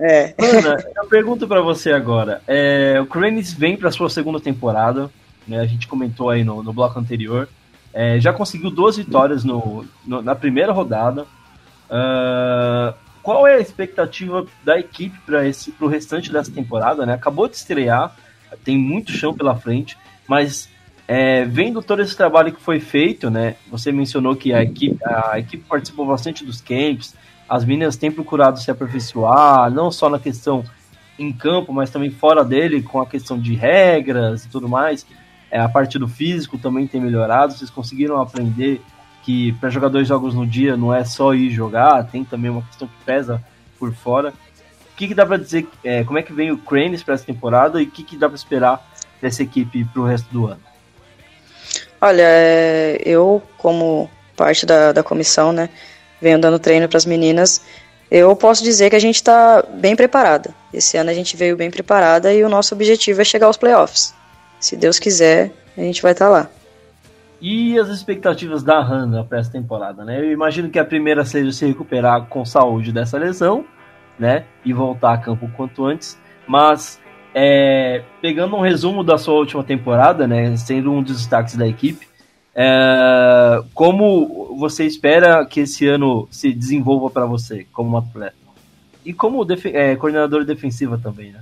[0.00, 0.34] É.
[0.38, 2.42] Ana, eu pergunto para você agora.
[2.48, 5.10] É, o Cranes vem para sua segunda temporada,
[5.46, 5.60] né?
[5.60, 7.48] A gente comentou aí no, no bloco anterior.
[7.92, 11.26] É, já conseguiu duas vitórias no, no na primeira rodada.
[11.90, 17.04] Uh, qual é a expectativa da equipe para esse restante dessa temporada?
[17.04, 17.12] Né?
[17.12, 18.16] Acabou de estrear,
[18.64, 20.70] tem muito chão pela frente, mas
[21.06, 23.56] é, vendo todo esse trabalho que foi feito, né?
[23.70, 27.14] Você mencionou que a equipe, a equipe participou bastante dos camps,
[27.50, 30.64] as meninas têm procurado se aperfeiçoar, não só na questão
[31.18, 35.04] em campo, mas também fora dele, com a questão de regras e tudo mais
[35.50, 37.52] é, a parte do físico também tem melhorado.
[37.52, 38.80] Vocês conseguiram aprender
[39.22, 42.62] que para jogar dois jogos no dia não é só ir jogar, tem também uma
[42.62, 43.42] questão que pesa
[43.78, 44.32] por fora.
[44.92, 45.66] O que, que dá para dizer?
[45.82, 48.28] É, como é que vem o Cranes para essa temporada e o que, que dá
[48.28, 48.86] para esperar
[49.20, 50.60] dessa equipe para o resto do ano?
[52.00, 55.68] Olha, é, eu como parte da, da comissão, né,
[56.20, 57.60] venho dando treino para as meninas.
[58.10, 60.54] Eu posso dizer que a gente está bem preparada.
[60.72, 64.14] Esse ano a gente veio bem preparada e o nosso objetivo é chegar aos playoffs
[64.60, 66.50] se Deus quiser, a gente vai estar tá lá.
[67.40, 70.20] E as expectativas da Hannah para essa temporada, né?
[70.20, 73.64] Eu imagino que a primeira seja se recuperar com saúde dessa lesão,
[74.18, 74.44] né?
[74.62, 76.20] E voltar a campo o quanto antes.
[76.46, 77.00] Mas
[77.34, 80.54] é, pegando um resumo da sua última temporada, né?
[80.58, 82.06] Sendo um dos destaques da equipe,
[82.54, 88.34] é, como você espera que esse ano se desenvolva para você como atleta?
[89.04, 91.40] E como é, coordenador defensiva também, né?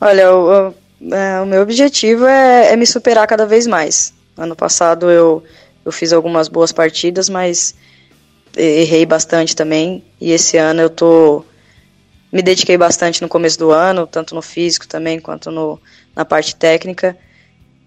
[0.00, 0.74] Olha, eu,
[1.12, 4.14] é, o meu objetivo é, é, me superar cada vez mais.
[4.36, 5.42] Ano passado eu,
[5.84, 7.74] eu fiz algumas boas partidas, mas
[8.56, 10.04] errei bastante também.
[10.20, 11.44] E esse ano eu tô
[12.32, 15.80] me dediquei bastante no começo do ano, tanto no físico também quanto no,
[16.14, 17.16] na parte técnica.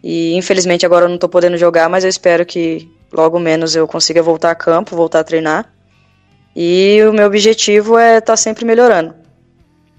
[0.03, 3.87] E infelizmente agora eu não estou podendo jogar, mas eu espero que logo menos eu
[3.87, 5.71] consiga voltar a campo, voltar a treinar.
[6.55, 9.15] E o meu objetivo é estar tá sempre melhorando,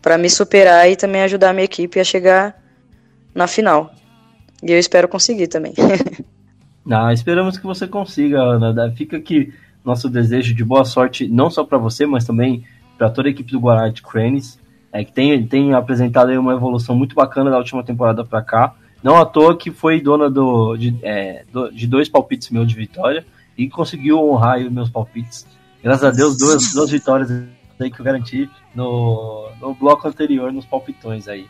[0.03, 2.63] para me superar e também ajudar a minha equipe a chegar
[3.35, 3.93] na final.
[4.63, 5.73] E eu espero conseguir também.
[6.91, 8.93] ah, esperamos que você consiga, Ana.
[8.93, 9.53] Fica aqui
[9.85, 12.65] nosso desejo de boa sorte, não só para você, mas também
[12.97, 14.59] para toda a equipe do Guará de Cranes,
[14.93, 18.75] é, que tem, tem apresentado uma evolução muito bacana da última temporada para cá.
[19.05, 22.75] Não à toa que foi dona do, de, é, do, de dois palpites meus de
[22.75, 23.23] vitória
[23.57, 25.47] e conseguiu honrar os meus palpites.
[25.83, 27.31] Graças a Deus, duas, duas vitórias
[27.79, 31.47] aí que eu garanti no, no bloco anterior, nos palpitões aí.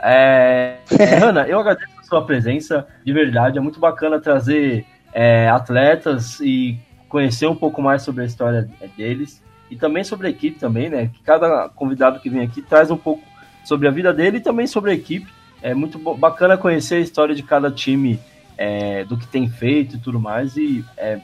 [0.00, 0.78] É,
[1.22, 3.58] Ana, eu agradeço a sua presença, de verdade.
[3.58, 6.76] É muito bacana trazer é, atletas e
[7.08, 11.10] conhecer um pouco mais sobre a história deles e também sobre a equipe também, né?
[11.14, 13.22] Que cada convidado que vem aqui traz um pouco
[13.64, 15.35] sobre a vida dele e também sobre a equipe.
[15.62, 18.20] É muito bacana conhecer a história de cada time,
[18.56, 20.56] é, do que tem feito e tudo mais.
[20.56, 21.20] E é,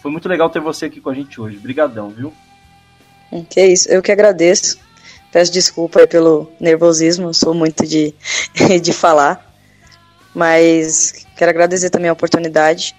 [0.00, 1.56] foi muito legal ter você aqui com a gente hoje.
[1.56, 2.32] Obrigadão, viu?
[3.48, 4.78] Que é isso, eu que agradeço.
[5.32, 8.14] Peço desculpa pelo nervosismo, sou muito de,
[8.80, 9.44] de falar.
[10.34, 12.94] Mas quero agradecer também a oportunidade.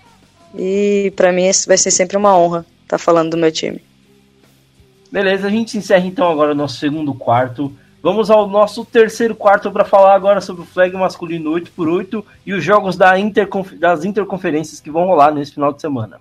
[0.55, 3.81] E para mim vai ser sempre uma honra estar tá falando do meu time.
[5.11, 7.73] Beleza, a gente encerra então agora o nosso segundo quarto.
[8.07, 12.63] Vamos ao nosso terceiro quarto para falar agora sobre o flag masculino 8x8 e os
[12.63, 16.17] jogos da interconf das interconferências que vão rolar nesse final de semana.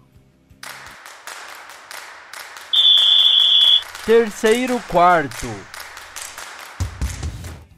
[4.05, 5.47] terceiro quarto.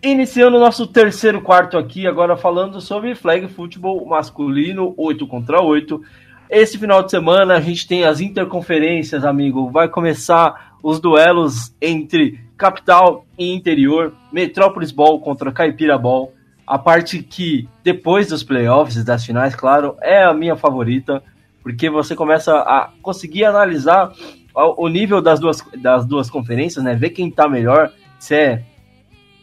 [0.02, 6.02] Iniciando o nosso terceiro quarto aqui, agora falando sobre flag futebol masculino 8 contra 8.
[6.48, 9.70] Esse final de semana a gente tem as interconferências, amigo.
[9.70, 16.32] Vai começar os duelos entre capital e interior, Metrópolis Ball contra Caipira Ball.
[16.66, 21.22] A parte que, depois dos playoffs, das finais, claro, é a minha favorita,
[21.62, 24.12] porque você começa a conseguir analisar
[24.54, 26.94] o nível das duas, das duas conferências, né?
[26.94, 28.62] Ver quem tá melhor, se é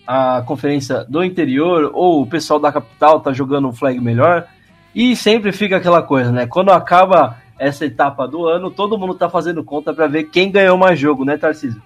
[0.05, 4.45] a conferência do interior ou o pessoal da capital tá jogando um flag melhor.
[4.93, 6.45] E sempre fica aquela coisa, né?
[6.45, 10.77] Quando acaba essa etapa do ano, todo mundo tá fazendo conta para ver quem ganhou
[10.77, 11.81] mais jogo, né, Tarcísio?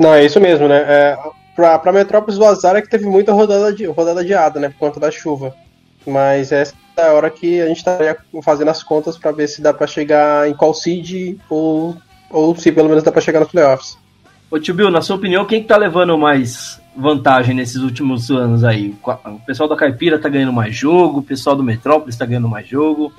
[0.00, 0.78] Não, é isso mesmo, né?
[0.78, 1.18] É,
[1.54, 4.70] pra, pra Metrópolis do Azar é que teve muita rodada, de, rodada adiada, né?
[4.70, 5.54] Por conta da chuva.
[6.06, 7.98] Mas essa é a hora que a gente tá
[8.42, 11.94] fazendo as contas para ver se dá para chegar em qual seed ou
[12.30, 13.98] ou se pelo menos dá para chegar nos playoffs.
[14.50, 18.64] Ô tio Bill, na sua opinião, quem que tá levando mais vantagem nesses últimos anos
[18.64, 18.94] aí?
[19.04, 22.66] O pessoal da Caipira tá ganhando mais jogo, o pessoal do Metrópolis tá ganhando mais
[22.66, 23.12] jogo?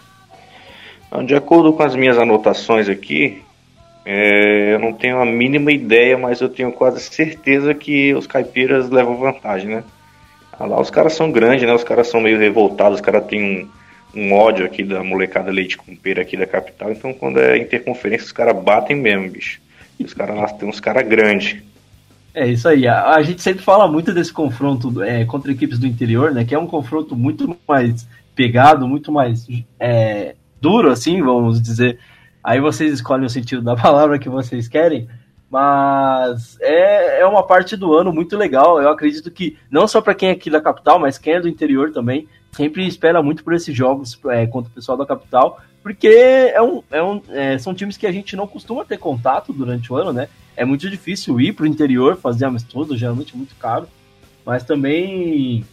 [1.28, 3.44] De acordo com as minhas anotações aqui,
[4.06, 8.90] é, eu não tenho a mínima ideia, mas eu tenho quase certeza que os caipiras
[8.90, 9.84] levam vantagem, né?
[10.52, 11.74] Ah, lá os caras são grandes, né?
[11.74, 13.70] Os caras são meio revoltados, os caras têm
[14.14, 16.92] um, um ódio aqui da molecada leite com pera aqui da capital.
[16.92, 19.62] Então, quando é interconferência, os caras batem mesmo, bicho.
[20.00, 21.62] E os caras lá tem uns caras grandes.
[22.34, 22.88] É isso aí.
[22.88, 26.44] A, a, gente sempre fala muito desse confronto é, contra equipes do interior, né?
[26.44, 29.48] Que é um confronto muito mais pegado, muito mais
[29.80, 32.00] é, duro, assim, vamos dizer.
[32.44, 35.08] Aí vocês escolhem o sentido da palavra que vocês querem.
[35.50, 38.82] Mas é, é uma parte do ano muito legal.
[38.82, 41.50] Eu acredito que não só para quem é aqui da capital, mas quem é do
[41.50, 46.08] interior também, sempre espera muito por esses jogos é, contra o pessoal da capital, porque
[46.08, 49.92] é um, é um, é, são times que a gente não costuma ter contato durante
[49.92, 50.30] o ano, né?
[50.56, 53.88] É muito difícil ir para o interior fazer amistoso, geralmente é muito caro,
[54.46, 55.66] mas também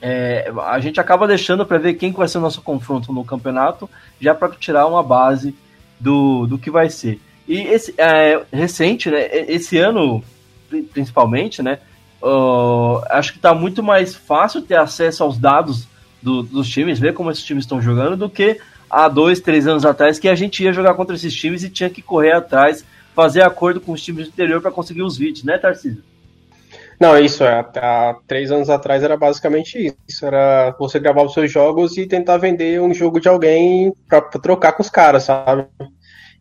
[0.00, 3.88] é, a gente acaba deixando para ver quem vai ser o nosso confronto no campeonato,
[4.20, 5.54] já para tirar uma base
[6.00, 7.20] do, do que vai ser.
[7.46, 9.28] E esse é, recente, né?
[9.48, 10.24] Esse ano,
[10.92, 11.78] principalmente, né?
[12.22, 15.86] Uh, acho que está muito mais fácil ter acesso aos dados
[16.22, 19.84] do, dos times, ver como esses times estão jogando, do que há dois, três anos
[19.84, 22.84] atrás que a gente ia jogar contra esses times e tinha que correr atrás,
[23.14, 26.02] fazer acordo com os times do interior para conseguir os vídeos, né, Tarcísio?
[27.00, 30.26] Não, isso, é, há três anos atrás era basicamente isso.
[30.26, 34.72] Era você gravar os seus jogos e tentar vender um jogo de alguém para trocar
[34.72, 35.66] com os caras, sabe?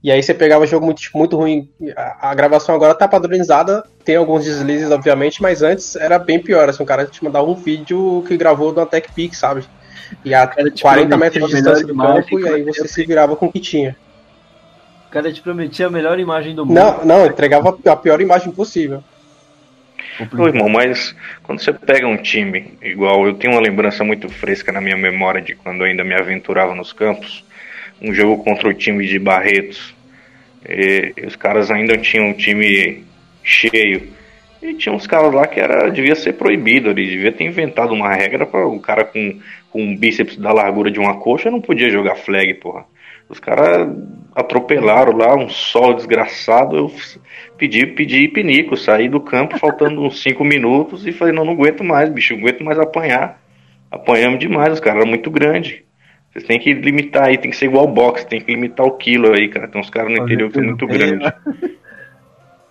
[0.04, 1.70] E aí você pegava jogo muito, muito ruim.
[1.96, 6.68] A, a, gravação agora tá padronizada, tem alguns deslizes, obviamente, mas antes era bem pior.
[6.68, 9.64] Assim, um cara te mandava um vídeo que gravou do Tech Pix, sabe?
[10.26, 13.52] E a 40 metros de distância do campo, e aí você se virava com o
[13.52, 13.96] que tinha.
[15.08, 16.76] O cara te prometia a melhor imagem do mundo.
[16.76, 19.04] Não, não, entregava a pior imagem possível.
[20.38, 24.72] Ô, irmão, mas quando você pega um time igual, eu tenho uma lembrança muito fresca
[24.72, 27.44] na minha memória de quando eu ainda me aventurava nos campos
[28.02, 29.94] um jogo contra o time de Barretos.
[30.68, 33.04] E, os caras ainda tinham um time
[33.44, 34.14] cheio.
[34.62, 38.14] E tinha uns caras lá que era, devia ser proibido ali, devia ter inventado uma
[38.14, 41.90] regra para um cara com, com um bíceps da largura de uma coxa não podia
[41.90, 42.86] jogar flag, porra.
[43.30, 43.88] Os caras
[44.36, 46.76] atropelaram lá, um sol desgraçado.
[46.76, 46.92] Eu
[47.58, 51.84] pedi, pedi pinico, saí do campo faltando uns 5 minutos e falei: não, não aguento
[51.84, 53.40] mais, bicho, não aguento mais apanhar.
[53.92, 55.82] Apanhamos demais, os caras eram muito grandes.
[56.32, 59.34] Vocês têm que limitar aí, tem que ser igual boxe, tem que limitar o quilo
[59.34, 59.68] aí, cara.
[59.68, 61.32] Tem uns caras no interior que são muito grandes.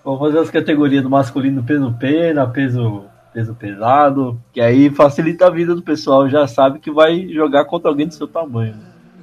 [0.05, 5.51] Vamos fazer as categorias do masculino peso pena, peso, peso pesado, que aí facilita a
[5.51, 8.74] vida do pessoal, já sabe que vai jogar contra alguém do seu tamanho.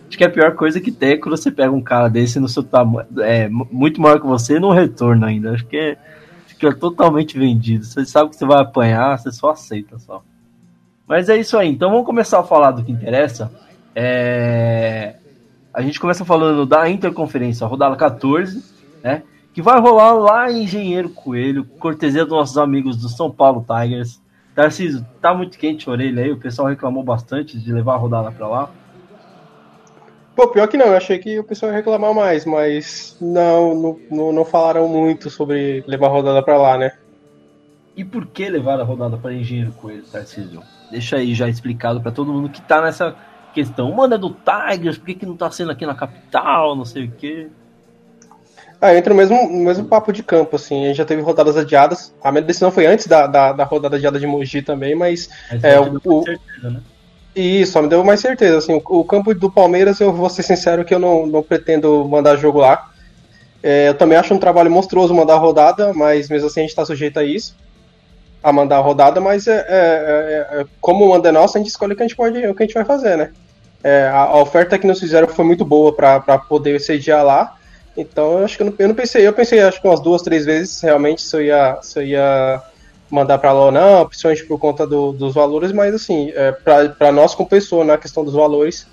[0.07, 2.47] Acho que a pior coisa que tem é quando você pega um cara desse no
[2.47, 5.51] seu tamanho, é muito maior que você e não retorna ainda.
[5.51, 5.97] Acho que é,
[6.73, 7.83] totalmente vendido.
[7.83, 10.23] Você sabe que você vai apanhar, você só aceita só.
[11.07, 13.51] Mas é isso aí, então vamos começar a falar do que interessa.
[13.93, 15.15] É...
[15.73, 18.63] A gente começa falando da Interconferência, rodada 14,
[19.03, 19.23] né?
[19.53, 24.21] Que vai rolar lá em Engenheiro Coelho, cortesia dos nossos amigos do São Paulo Tigers.
[24.55, 28.31] Tarcísio, tá muito quente a orelha aí, o pessoal reclamou bastante de levar a rodada
[28.31, 28.69] para lá.
[30.35, 34.33] Pô, pior que não, eu achei que o pessoal ia reclamar mais, mas não, não,
[34.33, 36.91] não falaram muito sobre levar a rodada para lá, né?
[37.95, 40.61] E por que levar a rodada para Engenheiro Coelho, Tarcísio?
[40.91, 43.15] Deixa aí já explicado para todo mundo que tá nessa
[43.53, 43.93] questão.
[43.93, 47.05] Manda é do Tigers, por que, que não tá sendo aqui na capital, não sei
[47.05, 47.47] o quê.
[48.81, 50.83] Ah, entra no mesmo, mesmo papo de campo, assim.
[50.83, 52.13] A gente já teve rodadas adiadas.
[52.21, 55.29] A minha decisão foi antes da, da, da rodada adiada de Mogi também, mas.
[55.49, 56.23] mas é, o...
[56.23, 56.81] Certeza, né?
[57.35, 58.57] Isso, me deu mais certeza.
[58.57, 62.37] Assim, o, campo do Palmeiras, eu vou ser sincero que eu não, não pretendo mandar
[62.37, 62.89] jogo lá.
[63.61, 66.85] É, eu também acho um trabalho monstruoso mandar rodada, mas mesmo assim a gente está
[66.85, 67.55] sujeito a isso,
[68.41, 71.93] a mandar rodada, mas é, é, é, é como manda é nossa, a gente escolhe
[71.93, 73.31] o que a gente, pode, o que a gente vai fazer, né?
[73.83, 77.55] É, a, a, oferta que nos fizeram foi muito boa para poder sediar lá,
[77.97, 80.21] então eu acho que eu não, eu não, pensei, eu pensei acho que umas duas,
[80.21, 82.61] três vezes realmente se eu ia, se eu ia
[83.15, 87.11] mandar para lá ou não, principalmente por conta do, dos valores, mas assim, é, para
[87.11, 88.87] nós compensou na questão dos valores,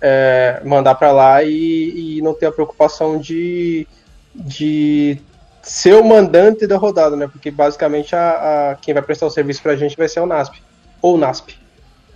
[0.00, 3.86] é, mandar para lá e, e, não ter a preocupação de,
[4.34, 5.18] de
[5.62, 7.26] ser o mandante da rodada, né?
[7.26, 10.26] Porque basicamente a, a quem vai prestar o serviço para a gente vai ser o
[10.26, 10.62] NASP,
[11.02, 11.58] ou o NASP.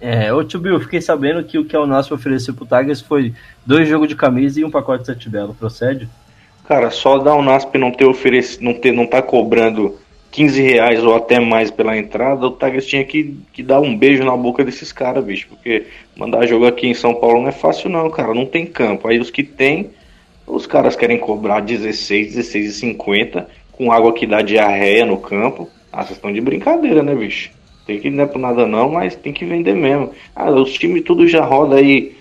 [0.00, 3.34] É, ô Tio Bill, fiquei sabendo que o que o NASP ofereceu pro Tigers foi
[3.66, 6.08] dois jogos de camisa e um pacote de sete belo, procede?
[6.68, 9.98] Cara, só da Unasp não ter oferecido, não ter, não tá cobrando
[10.30, 14.24] 15 reais ou até mais pela entrada, o Tigers tinha que, que dar um beijo
[14.24, 15.48] na boca desses caras, bicho.
[15.48, 18.34] Porque mandar jogo aqui em São Paulo não é fácil, não, cara.
[18.34, 19.08] Não tem campo.
[19.08, 19.90] Aí os que tem,
[20.46, 25.68] os caras querem cobrar 16, 16,50 com água que dá diarreia no campo.
[25.92, 27.50] Ah, vocês estão de brincadeira, né, bicho?
[27.86, 30.12] Tem que não é por nada não, mas tem que vender mesmo.
[30.36, 32.14] Ah, os times tudo já roda aí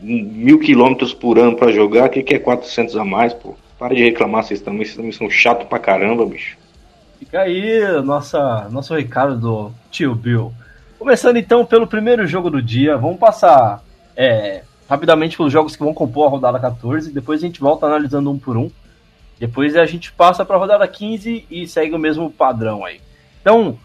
[0.00, 2.06] mil quilômetros por ano para jogar.
[2.06, 3.54] O que, que é 400 a mais, pô?
[3.78, 6.56] Para de reclamar, vocês também, vocês também são chato pra caramba, bicho.
[7.24, 10.52] Fica aí nossa, nosso recado do tio Bill.
[10.98, 13.82] Começando então pelo primeiro jogo do dia, vamos passar
[14.14, 18.30] é, rapidamente pelos jogos que vão compor a rodada 14, depois a gente volta analisando
[18.30, 18.70] um por um.
[19.40, 23.00] Depois a gente passa para a rodada 15 e segue o mesmo padrão aí.
[23.40, 23.78] Então,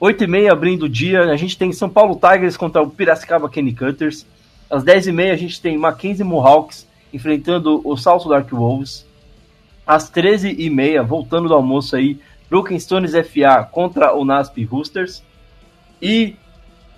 [0.00, 3.50] 8 e meia abrindo o dia, a gente tem São Paulo Tigers contra o Piracicaba
[3.50, 4.26] Kenny Cutters.
[4.70, 9.06] Às 10 e meia a gente tem Mackenzie Mohawks enfrentando o Salto Dark Wolves.
[9.86, 12.18] Às 13 e meia, voltando do almoço aí,
[12.48, 15.22] Broken Stones FA contra o NASP Roosters.
[16.00, 16.36] E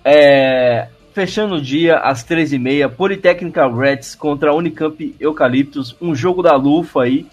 [0.04, 5.96] é, fechando o dia às 13h30, Politécnica Reds contra Unicamp Eucaliptus.
[6.00, 7.26] Um jogo da Lufa aí.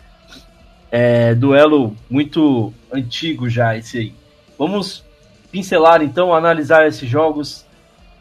[0.89, 4.13] É, duelo muito antigo já esse aí.
[4.57, 5.03] Vamos
[5.51, 7.65] pincelar então, analisar esses jogos.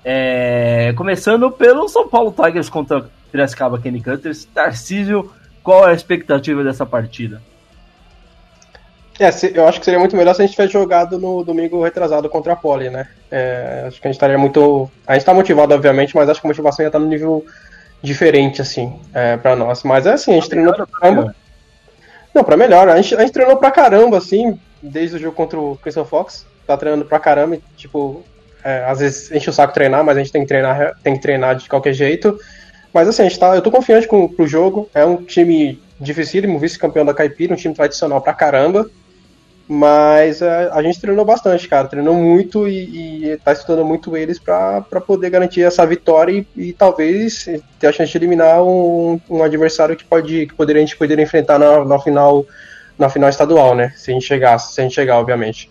[0.04, 4.44] É, começando pelo São Paulo Tigers contra Piracicaba Kenny Cutters.
[4.44, 5.32] Tarcísio,
[5.62, 7.40] qual é a expectativa dessa partida?
[9.18, 12.28] É, eu acho que seria muito melhor se a gente tivesse jogado no domingo retrasado
[12.28, 13.08] contra a Poli, né?
[13.30, 14.90] É, acho que a gente estaria muito.
[15.06, 17.44] A gente tá motivado, obviamente, mas acho que a motivação ia estar no nível
[18.02, 19.82] diferente, assim, é, pra nós.
[19.82, 21.34] Mas é assim, a gente pra treinou pra caramba.
[22.34, 22.88] Não, pra melhor.
[22.90, 26.46] A gente, a gente treinou pra caramba, assim, desde o jogo contra o Crystal Fox.
[26.66, 28.22] Tá treinando pra caramba e, tipo,
[28.62, 31.22] é, às vezes enche o saco treinar, mas a gente tem que treinar, tem que
[31.22, 32.38] treinar de qualquer jeito.
[32.92, 34.90] Mas assim, a gente tá, eu tô confiante com, pro jogo.
[34.94, 38.90] É um time dificílimo, vice-campeão da Caipira, um time tradicional pra caramba.
[39.68, 41.88] Mas a, é, a, gente treinou bastante, cara.
[41.88, 46.72] Treinou muito e, e tá estudando muito eles para poder garantir essa vitória e, e,
[46.72, 47.48] talvez
[47.78, 51.24] ter a chance de eliminar um, um adversário que, pode, que poderia, a gente poderia
[51.24, 52.46] enfrentar na, na, final,
[52.96, 53.92] na final estadual, né?
[53.96, 55.68] Se a gente chegar, se a gente chegar, obviamente.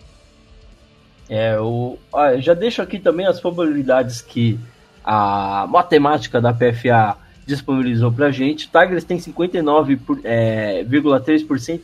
[1.28, 1.96] É, o,
[2.38, 4.60] já deixo aqui também as probabilidades que
[5.02, 7.16] a matemática da PFA
[7.46, 8.66] disponibilizou pra gente.
[8.66, 10.84] O Tigers tem 59,3% é,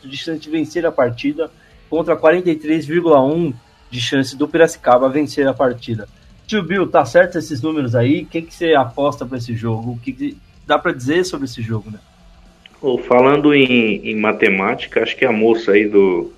[0.06, 1.50] de chance de vencer a partida
[1.92, 3.52] contra 43,1
[3.90, 6.08] de chance do Piracicaba vencer a partida.
[6.46, 8.22] Tio Bill, tá certo esses números aí?
[8.22, 9.92] O que, você aposta para esse jogo?
[9.92, 10.36] O que, que
[10.66, 11.98] dá para dizer sobre esse jogo, né?
[12.80, 16.32] Oh, falando em, em, matemática, acho que a moça aí do,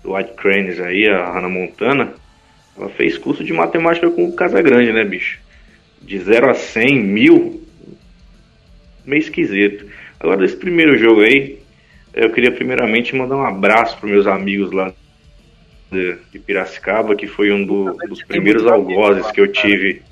[0.00, 2.14] do White Cranes aí, a Hannah Montana,
[2.78, 5.40] ela fez curso de matemática com o Casagrande, né, bicho?
[6.00, 7.66] De 0 a 100, mil,
[9.04, 9.86] meio esquisito.
[10.20, 11.63] Agora, desse primeiro jogo aí,
[12.14, 14.92] eu queria primeiramente mandar um abraço para meus amigos lá
[15.90, 20.02] de, de Piracicaba, que foi um do, dos primeiros algozes que eu tive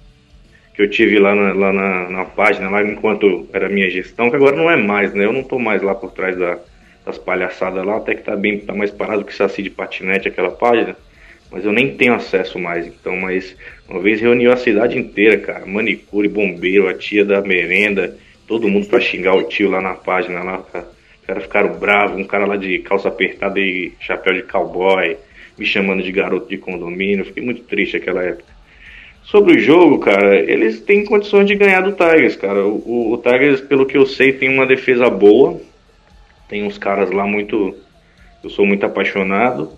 [0.74, 4.36] que eu tive lá na, lá na, na, página, lá enquanto era minha gestão, que
[4.36, 5.26] agora não é mais, né?
[5.26, 6.58] Eu não tô mais lá por trás da,
[7.04, 10.50] das palhaçadas lá, até que tá bem, tá mais parado que saci de patinete aquela
[10.50, 10.96] página,
[11.50, 13.54] mas eu nem tenho acesso mais, então, mas
[13.86, 18.16] uma vez reuniu a cidade inteira, cara, manicure, bombeiro, a tia da merenda,
[18.48, 22.18] todo mundo para xingar o tio lá na página lá, cara os caras ficaram bravos,
[22.18, 25.16] um cara lá de calça apertada e chapéu de cowboy,
[25.56, 27.24] me chamando de garoto de condomínio.
[27.24, 28.52] Fiquei muito triste naquela época.
[29.22, 32.66] Sobre o jogo, cara, eles têm condições de ganhar do Tigers, cara.
[32.66, 35.60] O, o, o Tigers, pelo que eu sei, tem uma defesa boa.
[36.48, 37.76] Tem uns caras lá muito.
[38.42, 39.70] Eu sou muito apaixonado.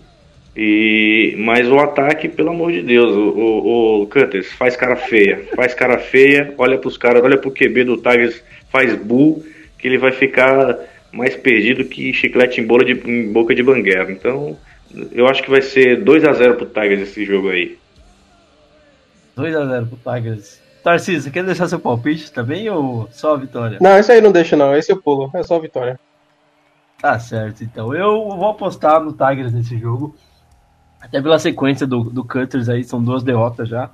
[0.57, 5.43] E mas o ataque, pelo amor de Deus, o, o, o Cutters faz cara feia,
[5.55, 8.41] faz cara feia, olha pros caras, olha pro QB do Tigers,
[8.71, 9.43] faz bull,
[9.77, 10.79] que ele vai ficar
[11.15, 14.11] mais perdido que chiclete em, bola de, em boca de banguela.
[14.11, 14.57] Então,
[15.13, 17.77] eu acho que vai ser 2 a 0 pro Tigers esse jogo aí.
[19.35, 20.59] 2 a 0 pro Tigers.
[20.83, 23.77] Tarcísio, você quer deixar seu palpite também ou só a vitória?
[23.81, 25.99] Não, esse aí não deixa não, esse eu pulo, é só a vitória.
[27.01, 27.95] Tá certo, então.
[27.95, 30.15] Eu vou apostar no Tigers nesse jogo.
[30.99, 33.89] Até pela sequência do, do Cutters aí, são duas derrotas já.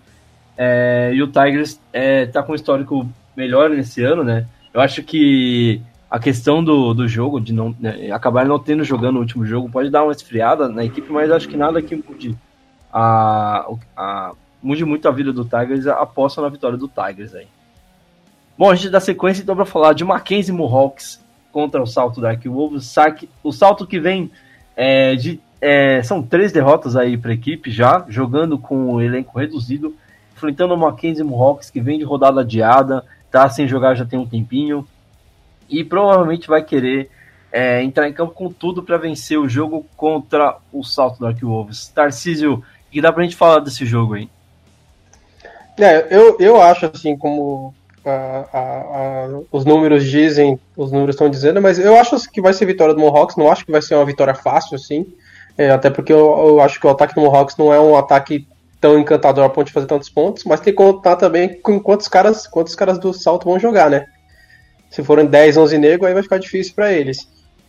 [0.57, 4.47] É, e o Tigers é, tá com um histórico melhor nesse ano, né?
[4.73, 9.15] Eu acho que a questão do, do jogo, de não né, acabar não tendo jogando
[9.15, 12.37] o último jogo, pode dar uma esfriada na equipe, mas acho que nada que mude,
[12.91, 17.47] a, a, mude muito a vida do Tigers, aposta na vitória do Tigers aí.
[18.57, 22.43] Bom, a gente dá sequência então para falar de Mackenzie Mohawks contra o Salto Dark
[22.45, 22.93] Wolves.
[23.41, 24.29] O salto que vem
[24.75, 25.39] é, de.
[25.61, 29.95] É, são três derrotas aí para a equipe já, jogando com o elenco reduzido,
[30.35, 34.27] enfrentando o Mackenzie Mohawks que vem de rodada adiada, tá sem jogar já tem um
[34.27, 34.85] tempinho
[35.71, 37.09] e provavelmente vai querer
[37.51, 41.87] é, entrar em campo com tudo para vencer o jogo contra o Salto Dark Wolves.
[41.87, 44.29] Tarcísio, que dá pra gente falar desse jogo aí?
[45.79, 47.73] É, eu, eu acho assim, como
[48.05, 52.53] a, a, a, os números dizem, os números estão dizendo, mas eu acho que vai
[52.53, 55.05] ser vitória do Mohawks, não acho que vai ser uma vitória fácil, assim,
[55.57, 56.17] é, até porque eu,
[56.47, 58.47] eu, acho que o ataque do Mohawks não é um ataque
[58.79, 62.07] tão encantador a ponto de fazer tantos pontos, mas tem que contar também com quantos
[62.07, 64.05] caras, quantos caras do salto vão jogar, né?
[64.91, 67.27] Se forem 10, 11 negros, aí vai ficar difícil para eles.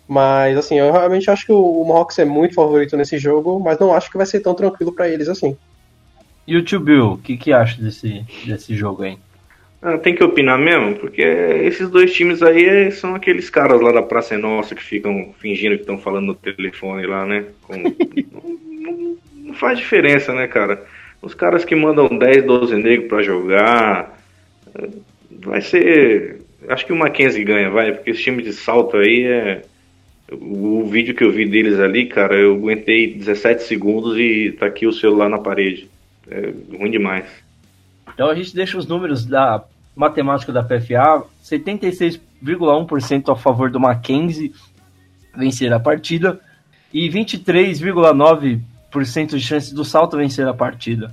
[0.09, 3.95] Mas, assim, eu realmente acho que o, Mohawks é muito favorito nesse jogo, mas não
[3.95, 5.57] acho que vai ser tão tranquilo para eles assim.
[6.47, 9.17] E o Tio Bill, o que, que acha desse, desse jogo aí?
[9.81, 14.03] Ah, tem que opinar mesmo, porque esses dois times aí são aqueles caras lá da
[14.03, 17.47] Praça Nossa que ficam fingindo que estão falando no telefone lá, né?
[17.63, 17.77] Com...
[18.31, 20.85] não, não, faz diferença, né, cara?
[21.21, 24.19] Os caras que mandam 10, 12 negros para jogar,
[25.31, 29.63] vai ser Acho que o Mackenzie ganha, vai, porque esse time de salto aí é.
[30.31, 34.87] O vídeo que eu vi deles ali, cara, eu aguentei 17 segundos e tá aqui
[34.87, 35.91] o celular na parede.
[36.31, 37.27] É ruim demais.
[38.15, 39.63] Então a gente deixa os números da
[39.95, 44.55] matemática da PFA: 76,1% a favor do Mackenzie
[45.37, 46.41] vencer a partida
[46.93, 51.13] e 23,9% de chance do salto vencer a partida.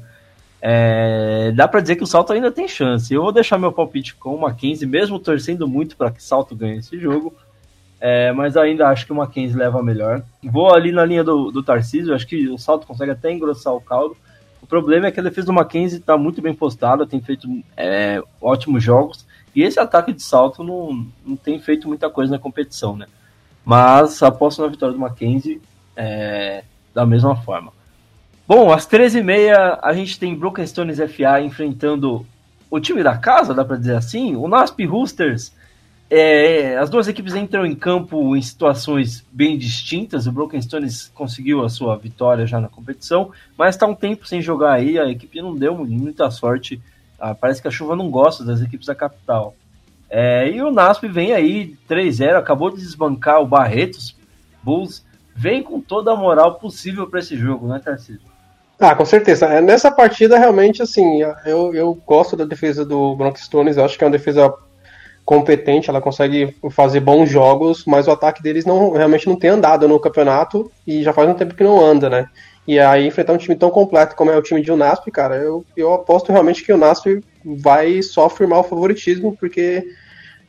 [0.62, 3.14] É, dá para dizer que o Salto ainda tem chance.
[3.14, 6.56] Eu vou deixar meu palpite com o Mackenzie, mesmo torcendo muito para que o Salto
[6.56, 7.34] ganhe esse jogo.
[8.02, 10.24] É, mas ainda acho que o Mackenzie leva melhor.
[10.44, 13.82] Vou ali na linha do, do Tarcísio, acho que o Salto consegue até engrossar o
[13.82, 14.16] caldo.
[14.62, 18.22] O problema é que a defesa do Mackenzie está muito bem postada, tem feito é,
[18.42, 19.26] ótimos jogos.
[19.56, 23.08] E esse ataque de salto não, não tem feito muita coisa na competição, né?
[23.66, 25.62] Mas aposto na vitória do Mackenzie
[25.96, 27.74] é, da mesma forma.
[28.50, 32.26] Bom, às 13h30 a gente tem Broken Stones FA enfrentando
[32.68, 35.54] o time da casa, dá para dizer assim, o Nasp Roosters.
[36.10, 40.26] É, as duas equipes entram em campo em situações bem distintas.
[40.26, 44.42] O Broken Stones conseguiu a sua vitória já na competição, mas está um tempo sem
[44.42, 44.98] jogar aí.
[44.98, 46.82] A equipe não deu muita sorte.
[47.20, 49.54] Ah, parece que a chuva não gosta das equipes da capital.
[50.10, 54.16] É, e o Nasp vem aí 3-0, acabou de desbancar o Barretos
[54.64, 55.06] Bulls.
[55.36, 58.29] Vem com toda a moral possível para esse jogo, né, Tarcísio?
[58.80, 59.46] Ah, com certeza.
[59.48, 63.98] É, nessa partida, realmente, assim, eu, eu gosto da defesa do Bronx Stones, eu acho
[63.98, 64.54] que é uma defesa
[65.26, 69.88] competente, ela consegue fazer bons jogos, mas o ataque deles não realmente não tem andado
[69.88, 72.28] no campeonato e já faz um tempo que não anda, né?
[72.66, 75.64] E aí enfrentar um time tão completo como é o time de Unasp, cara, eu,
[75.76, 79.86] eu aposto realmente que o Unasp vai só firmar o favoritismo, porque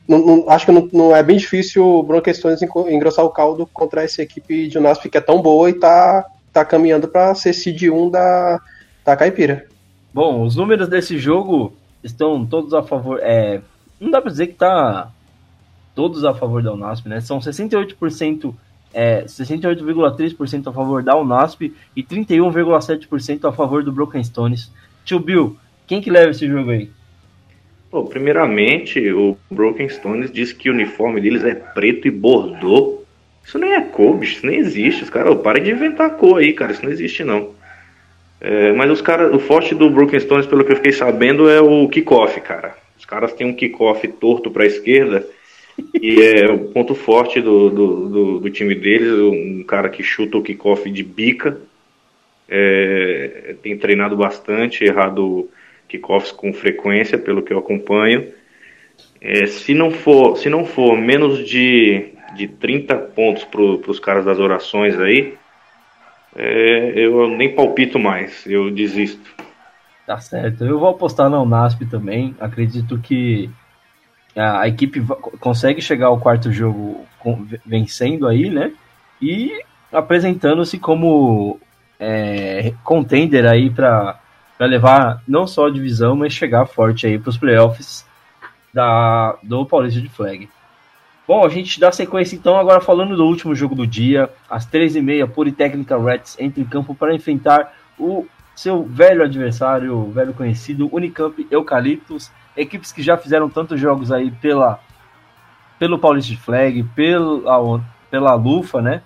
[0.07, 3.69] não, não, acho que não, não, é bem difícil o Bronx Stones engrossar o caldo
[3.71, 7.53] contra essa equipe de Unasp que é tão boa e tá tá caminhando para ser
[7.53, 8.61] seed 1 da,
[9.05, 9.67] da Caipira.
[10.13, 11.73] Bom, os números desse jogo
[12.03, 13.19] estão todos a favor.
[13.21, 13.61] É,
[13.99, 15.11] não dá para dizer que tá
[15.95, 17.21] todos a favor da Unasp, né?
[17.21, 18.53] São 68%,
[18.93, 24.71] é, 68,3% a favor da Unasp e 31,7% a favor do Broken Stones.
[25.05, 26.89] Tio Bill, quem que leva esse jogo aí?
[27.91, 32.90] Bom, primeiramente, o Broken Stones diz que o uniforme deles é preto e bordô.
[33.43, 35.03] Isso nem é cor, bicho, isso nem existe.
[35.03, 37.53] Os caras, parem de inventar cor aí, cara, isso não existe não.
[38.39, 41.61] É, mas os caras, o forte do Broken Stones, pelo que eu fiquei sabendo, é
[41.61, 42.75] o kickoff, cara.
[42.97, 45.27] Os caras têm um kickoff torto para a esquerda
[45.99, 49.11] e é o ponto forte do, do, do, do, time deles.
[49.11, 51.59] Um cara que chuta o kickoff de bica,
[52.49, 55.49] é, tem treinado bastante, errado
[55.87, 58.31] kickoffs com frequência, pelo que eu acompanho.
[59.19, 64.25] É, se não for, se não for menos de de 30 pontos para os caras
[64.25, 65.37] das orações aí,
[66.35, 69.29] é, eu nem palpito mais, eu desisto.
[70.05, 72.35] Tá certo, eu vou apostar na Unasp também.
[72.39, 73.49] Acredito que
[74.35, 75.01] a, equipe
[75.39, 77.05] consegue chegar ao quarto jogo
[77.65, 78.71] vencendo aí, né?
[79.21, 79.61] E
[79.91, 81.59] apresentando-se como
[81.99, 84.19] é, contender aí para
[84.59, 88.05] levar não só a divisão, mas chegar forte aí para os playoffs
[88.73, 90.49] da, do Paulista de Flag.
[91.31, 94.29] Bom, a gente dá sequência então agora falando do último jogo do dia.
[94.49, 100.33] Às 13h30, Politécnica Reds entra em campo para enfrentar o seu velho adversário, o velho
[100.33, 102.29] conhecido Unicamp Eucaliptus.
[102.57, 104.81] Equipes que já fizeram tantos jogos aí pela,
[105.79, 109.01] pelo Paulista de Flag, pela, pela Lufa, né?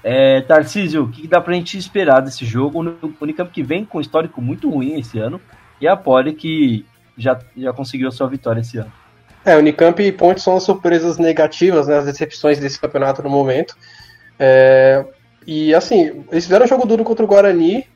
[0.00, 2.84] É, Tarcísio, o que dá pra gente esperar desse jogo?
[3.02, 5.40] O Unicamp que vem com um histórico muito ruim esse ano
[5.80, 6.86] e a Poli que
[7.18, 8.92] já, já conseguiu a sua vitória esse ano.
[9.44, 13.76] É, Unicamp e Ponte são as surpresas negativas, né, as decepções desse campeonato no momento.
[14.38, 15.04] É,
[15.46, 17.86] e assim, eles fizeram um jogo duro contra o Guarani,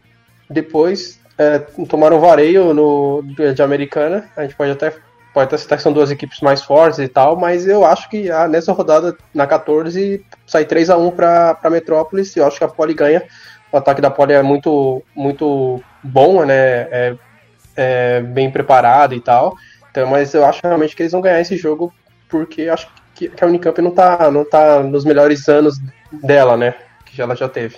[0.51, 3.23] depois é, tomaram vareio no,
[3.55, 4.29] de Americana.
[4.37, 4.91] A gente pode até,
[5.33, 8.31] pode até citar que são duas equipes mais fortes e tal, mas eu acho que
[8.31, 12.65] ah, nessa rodada, na 14, sai 3 a 1 para Metrópolis e eu acho que
[12.65, 13.23] a Poli ganha.
[13.73, 16.55] O ataque da Poli é muito, muito bom, né?
[16.55, 17.15] É,
[17.77, 19.55] é bem preparado e tal.
[19.91, 21.93] Então, mas eu acho realmente que eles vão ganhar esse jogo
[22.29, 25.81] porque acho que, que a Unicamp não tá, não tá nos melhores anos
[26.13, 26.75] dela, né?
[27.07, 27.77] Que ela já teve.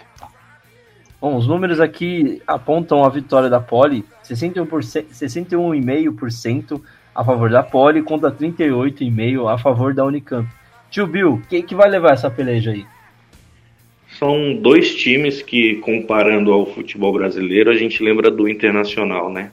[1.20, 6.80] Bom, os números aqui apontam a vitória da Poli, 61,5%
[7.14, 10.48] a favor da Poli contra 38,5% a favor da Unicamp.
[10.90, 12.86] Tio Bill, quem que vai levar essa peleja aí?
[14.18, 19.52] São dois times que, comparando ao futebol brasileiro, a gente lembra do Internacional, né?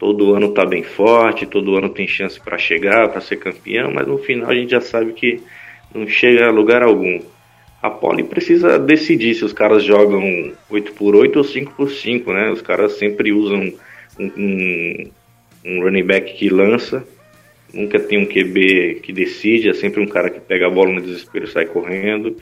[0.00, 4.08] Todo ano está bem forte, todo ano tem chance para chegar, para ser campeão, mas
[4.08, 5.42] no final a gente já sabe que
[5.94, 7.20] não chega a lugar algum.
[7.82, 12.50] A Poli precisa decidir se os caras jogam 8x8 ou 5x5, né?
[12.50, 13.72] Os caras sempre usam
[14.18, 15.10] um, um,
[15.66, 17.06] um running back que lança,
[17.72, 21.02] nunca tem um QB que decide, é sempre um cara que pega a bola no
[21.02, 22.36] desespero e sai correndo.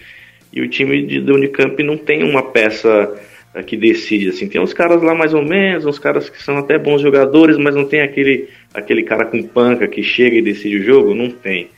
[0.53, 3.21] E o time de Unicamp não tem uma peça
[3.63, 6.79] que decide, assim, tem uns caras lá mais ou menos, uns caras que são até
[6.79, 10.85] bons jogadores, mas não tem aquele, aquele cara com panca que chega e decide o
[10.85, 11.69] jogo, não tem.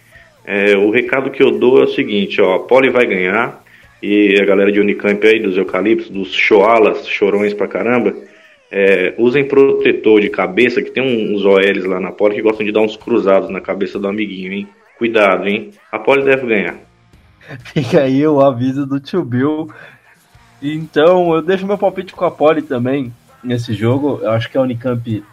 [0.45, 3.63] É, o recado que eu dou é o seguinte, ó, a Poli vai ganhar,
[4.03, 8.15] e a galera de Unicamp aí, dos eucaliptos, dos choalas, chorões pra caramba,
[8.71, 12.73] é, usem protetor de cabeça, que tem uns OLs lá na Poli que gostam de
[12.73, 14.69] dar uns cruzados na cabeça do amiguinho, hein?
[14.97, 15.71] Cuidado, hein?
[15.91, 16.77] A Poli deve ganhar.
[17.75, 19.69] Fica aí o aviso do tio Bill
[20.63, 24.21] então, eu deixo meu palpite com a Poli também nesse jogo.
[24.23, 25.25] Eu acho que a Unicamp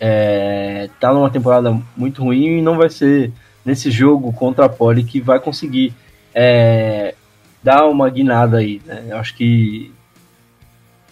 [0.00, 3.32] é, tá numa temporada muito ruim e não vai ser
[3.64, 5.92] nesse jogo contra a Poli que vai conseguir
[6.34, 7.14] é,
[7.62, 8.80] dar uma guinada aí.
[8.86, 9.06] Né?
[9.08, 9.92] Eu acho que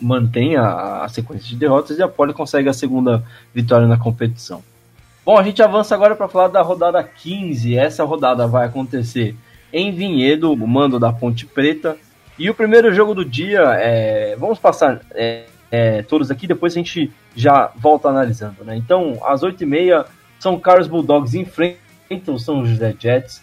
[0.00, 3.24] mantém a, a, sequência de derrotas e a Poli consegue a segunda
[3.54, 4.62] vitória na competição.
[5.24, 7.76] Bom, a gente avança agora para falar da rodada 15.
[7.76, 9.34] Essa rodada vai acontecer
[9.72, 11.96] em Vinhedo, o mando da Ponte Preta,
[12.38, 16.76] e o primeiro jogo do dia, é, vamos passar é, é, todos aqui, depois a
[16.76, 18.64] gente já volta analisando.
[18.64, 18.76] Né?
[18.76, 20.06] Então, às 8h30,
[20.38, 23.42] São Carlos Bulldogs enfrentam São José Jets.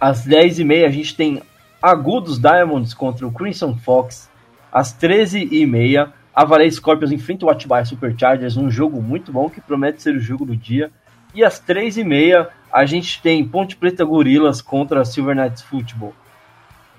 [0.00, 1.42] Às 10h30, a gente tem
[1.80, 4.30] Agudos Diamonds contra o Crimson Fox.
[4.72, 10.16] Às 13h30, Avaré Scorpions enfrenta o Atibaia Superchargers, um jogo muito bom que promete ser
[10.16, 10.90] o jogo do dia.
[11.34, 16.14] E às 3h30, a gente tem Ponte Preta Gorilas contra Silver Knights Football.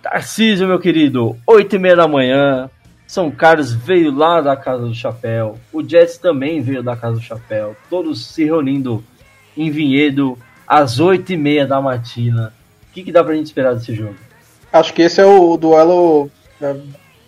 [0.09, 2.69] Tarcísio, meu querido, 8 e meia da manhã.
[3.05, 5.57] São Carlos veio lá da Casa do Chapéu.
[5.71, 7.75] O Jets também veio da Casa do Chapéu.
[7.89, 9.03] Todos se reunindo
[9.55, 12.53] em Vinhedo às 8 e meia da matina.
[12.89, 14.15] O que, que dá pra gente esperar desse jogo?
[14.71, 16.29] Acho que esse é o duelo
[16.59, 16.79] né,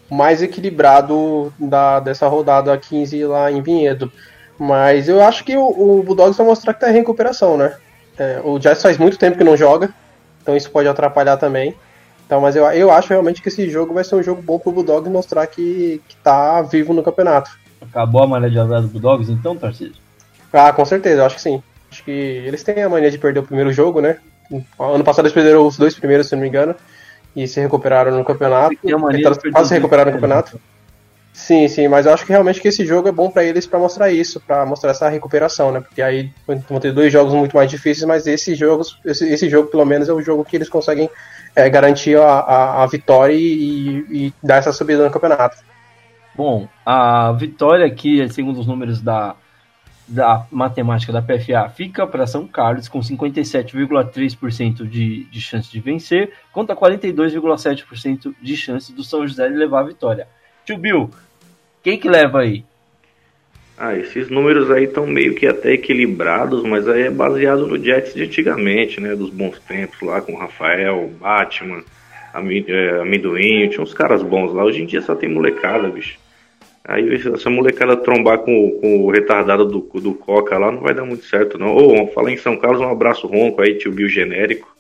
[0.10, 4.10] mais equilibrado da, dessa rodada 15 lá em Vinhedo.
[4.58, 5.66] Mas eu acho que o,
[6.00, 7.76] o Bulldogs vai mostrar que tá em recuperação, né?
[8.18, 9.94] É, o Jets faz muito tempo que não joga,
[10.42, 11.76] então isso pode atrapalhar também.
[12.30, 14.72] Então, mas eu, eu acho realmente que esse jogo vai ser um jogo bom pro
[14.72, 17.50] Bulldogs mostrar que, que tá vivo no campeonato.
[17.82, 19.96] Acabou a mania de azar do Bulldogs então, Tarcísio?
[20.54, 21.64] Ah, com certeza, eu acho que sim.
[21.92, 24.18] Acho que eles têm a mania de perder o primeiro jogo, né?
[24.80, 26.76] Ano passado eles perderam os dois primeiros, se não me engano,
[27.36, 28.76] e se recuperaram no campeonato.
[29.52, 30.62] Quase se recuperaram no campeonato.
[31.34, 33.80] Sim, sim, mas eu acho que realmente que esse jogo é bom para eles para
[33.80, 35.80] mostrar isso, para mostrar essa recuperação, né?
[35.82, 39.68] Porque aí vão ter dois jogos muito mais difíceis, mas esse jogo, esse, esse jogo
[39.68, 41.10] pelo menos é o jogo que eles conseguem
[41.56, 45.58] é, garantir a, a, a vitória e, e, dar essa subida no campeonato.
[46.36, 49.36] Bom, a vitória aqui, segundo os números da,
[50.08, 56.34] da matemática da PFA, fica para São Carlos com 57,3% de, de chance de vencer,
[56.52, 60.28] contra 42,7% de chance do São José de levar a vitória.
[60.66, 61.10] Tio Bill,
[61.84, 62.66] quem que leva aí?
[63.82, 68.14] Ah, esses números aí estão meio que até equilibrados, mas aí é baseado no Jets
[68.14, 69.16] de antigamente, né?
[69.16, 71.82] Dos bons tempos lá com Rafael, Batman,
[72.68, 74.66] é, Amendoim, tinha uns caras bons lá.
[74.66, 76.20] Hoje em dia só tem molecada, bicho.
[76.84, 81.06] Aí essa molecada trombar com, com o retardado do, do Coca lá não vai dar
[81.06, 81.74] muito certo, não.
[81.74, 84.76] Ô, oh, falar em São Carlos, um abraço ronco aí, tio Bill genérico.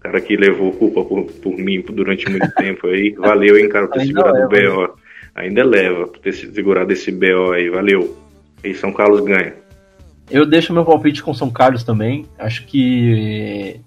[0.00, 3.12] cara que levou culpa por, por mim durante muito tempo aí.
[3.12, 4.98] Valeu, hein, cara, por ter segurado o BO.
[5.36, 7.70] Ainda leva por ter segurado esse BO aí.
[7.70, 8.23] Valeu.
[8.64, 9.54] E São Carlos ganha.
[10.30, 12.26] Eu deixo meu palpite com São Carlos também.
[12.38, 13.80] Acho que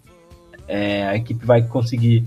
[0.68, 2.24] é, a equipe vai conseguir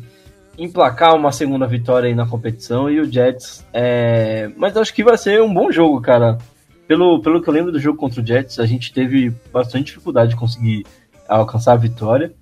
[0.58, 3.64] emplacar uma segunda vitória aí na competição e o Jets.
[3.72, 4.50] É...
[4.56, 6.36] Mas acho que vai ser um bom jogo, cara.
[6.86, 10.30] Pelo, pelo que eu lembro do jogo contra o Jets, a gente teve bastante dificuldade
[10.30, 10.84] de conseguir
[11.28, 12.32] alcançar a vitória.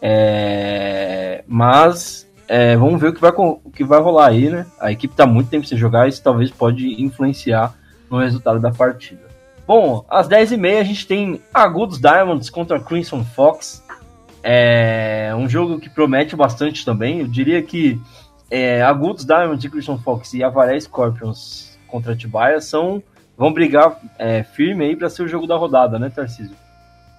[0.00, 1.44] É...
[1.46, 4.66] Mas é, vamos ver o que, vai, o que vai rolar aí, né?
[4.80, 7.74] A equipe tá muito tempo sem jogar isso talvez pode influenciar
[8.10, 9.28] no resultado da partida.
[9.68, 13.84] Bom, às 10h30 a gente tem Agudos Diamonds contra Crimson Fox.
[14.42, 17.20] É um jogo que promete bastante também.
[17.20, 18.00] Eu diria que
[18.50, 23.02] é, Agudos Diamonds e Crimson Fox e Avaré Scorpions contra Atibaia são
[23.36, 26.56] vão brigar é, firme aí para ser o jogo da rodada, né, Tarcísio?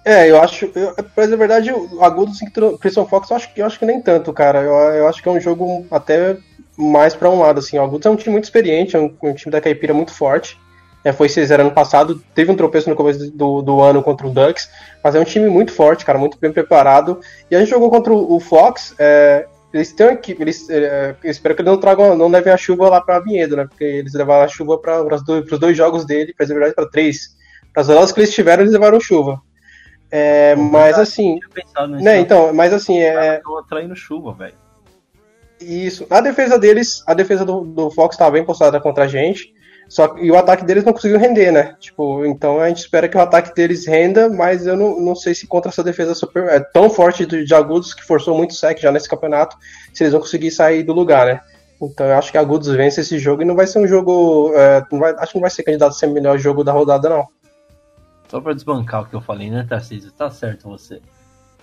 [0.04, 3.48] É, eu acho, eu, pra dizer a verdade, o Agudos e Crimson Fox eu acho,
[3.54, 4.60] eu acho que nem tanto, cara.
[4.60, 6.36] Eu, eu acho que é um jogo até
[6.76, 7.78] mais para um lado, assim.
[7.78, 10.58] O Agudos é um time muito experiente, é um, um time da Caipira muito forte
[11.04, 14.30] é, foi 6-0 ano passado, teve um tropeço no começo do, do ano contra o
[14.30, 14.68] Ducks,
[15.02, 17.20] mas é um time muito forte, cara, muito bem preparado.
[17.50, 21.14] E a gente jogou contra o, o Fox, é, eles têm uma equipe, eles, é,
[21.24, 23.66] espero que eles não tragam, não levem a chuva lá para Vinhedo, né?
[23.66, 27.36] Porque eles levaram a chuva para os dois, dois, jogos dele, para verdade, para três.
[27.72, 29.40] Para as rodadas que eles tiveram, eles levaram chuva.
[30.10, 31.38] É, mas assim,
[32.00, 32.18] né?
[32.18, 33.36] Então, mas assim é.
[33.36, 34.54] Estão atraindo chuva, velho.
[35.60, 36.04] Isso.
[36.10, 39.54] A defesa deles, a defesa do, do Fox estava bem postada contra a gente.
[39.90, 41.74] Só e o ataque deles não conseguiu render, né?
[41.80, 45.34] Tipo, então a gente espera que o ataque deles renda, mas eu não, não sei
[45.34, 48.78] se contra essa defesa super é tão forte de, de Agudos que forçou muito sec
[48.78, 49.56] já nesse campeonato,
[49.92, 51.40] se eles vão conseguir sair do lugar, né?
[51.82, 54.52] Então eu acho que Agudos vence esse jogo e não vai ser um jogo.
[54.54, 57.08] É, vai, acho que não vai ser candidato a ser o melhor jogo da rodada,
[57.08, 57.26] não.
[58.28, 60.12] Só para desbancar o que eu falei, né, Tarcísio?
[60.12, 61.00] Tá certo você.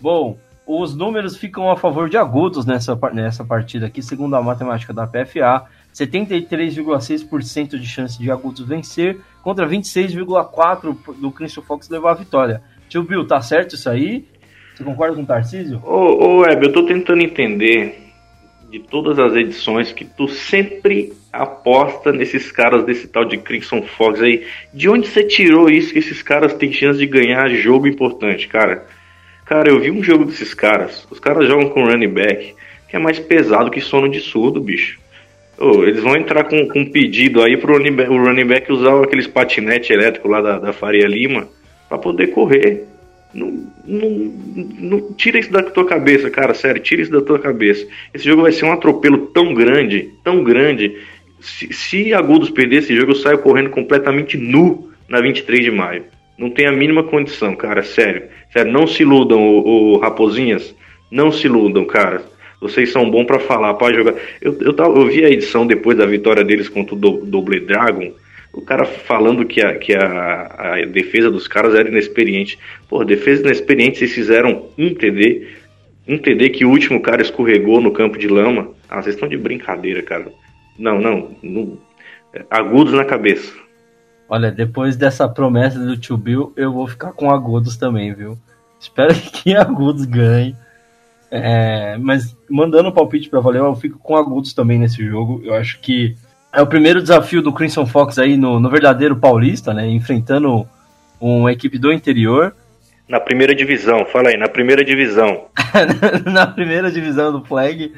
[0.02, 4.94] Bom, os números ficam a favor de Agudos nessa, nessa partida aqui, segundo a matemática
[4.94, 5.66] da PFA.
[5.98, 12.62] 73,6% de chance de Agudos vencer contra 26,4% do Christian Fox levar a vitória.
[12.88, 14.26] Tio Bill, tá certo isso aí?
[14.76, 15.82] Você concorda com o Tarcísio?
[15.84, 18.08] Ô, ô eu tô tentando entender
[18.70, 24.22] de todas as edições que tu sempre aposta nesses caras desse tal de Crimson Fox
[24.22, 24.46] aí.
[24.74, 28.86] De onde você tirou isso que esses caras têm chance de ganhar jogo importante, cara?
[29.46, 31.08] Cara, eu vi um jogo desses caras.
[31.10, 32.54] Os caras jogam com running back
[32.88, 35.00] que é mais pesado que sono de surdo, bicho.
[35.60, 38.72] Oh, eles vão entrar com, com um pedido aí pro running back, o running back
[38.72, 41.48] usar aqueles patinete elétrico lá da, da Faria Lima
[41.90, 42.86] para poder correr.
[43.34, 44.10] Não, não,
[44.80, 47.88] não, tira isso da tua cabeça, cara, sério, tira isso da tua cabeça.
[48.14, 50.96] Esse jogo vai ser um atropelo tão grande, tão grande.
[51.40, 56.04] Se, se Agudos perder esse jogo, eu saio correndo completamente nu na 23 de maio.
[56.38, 58.24] Não tem a mínima condição, cara, sério.
[58.54, 60.76] Sério, não se iludam, o, o Raposinhas.
[61.12, 64.16] Não se iludam, cara vocês são bons para falar, pode jogar.
[64.42, 68.12] Eu, eu, eu, vi a edição depois da vitória deles contra o Double Dragon.
[68.52, 72.58] O cara falando que, a, que a, a defesa dos caras era inexperiente.
[72.90, 75.48] Pô, defesa inexperiente, vocês fizeram um TD.
[76.08, 78.72] Um TD que o último cara escorregou no campo de lama.
[78.90, 80.32] Ah, vocês estão de brincadeira, cara.
[80.80, 81.36] Não, não.
[81.44, 81.78] não
[82.50, 83.54] agudos na cabeça.
[84.30, 88.38] Olha, depois dessa promessa do tio Bill, eu vou ficar com agudos também, viu?
[88.80, 90.56] Espero que agudos ganhe.
[91.30, 95.42] É, mas mandando o um palpite para valer, eu fico com agudos também nesse jogo.
[95.44, 96.16] Eu acho que
[96.54, 99.88] é o primeiro desafio do Crimson Fox aí no, no verdadeiro paulista, né?
[99.88, 100.68] Enfrentando
[101.20, 102.56] uma equipe do interior.
[103.08, 105.46] Na primeira divisão, fala aí, na primeira divisão.
[106.26, 107.94] na primeira divisão do Flag.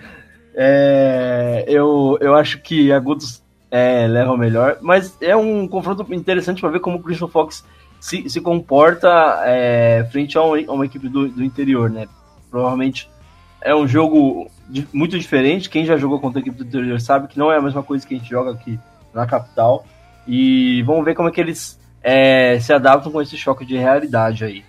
[0.55, 6.59] É, eu, eu acho que Agudos é, leva o melhor, mas é um confronto interessante
[6.59, 7.63] para ver como o Crimson Fox
[7.99, 12.07] se, se comporta é, frente a uma, a uma equipe do, do interior, né?
[12.49, 13.09] Provavelmente
[13.62, 14.49] é um jogo
[14.93, 15.70] muito diferente.
[15.70, 18.05] Quem já jogou contra a equipe do interior sabe que não é a mesma coisa
[18.05, 18.80] que a gente joga aqui
[19.14, 19.86] na capital.
[20.28, 24.45] E vamos ver como é que eles é, se adaptam com esse choque de realidade
[24.45, 24.64] aí.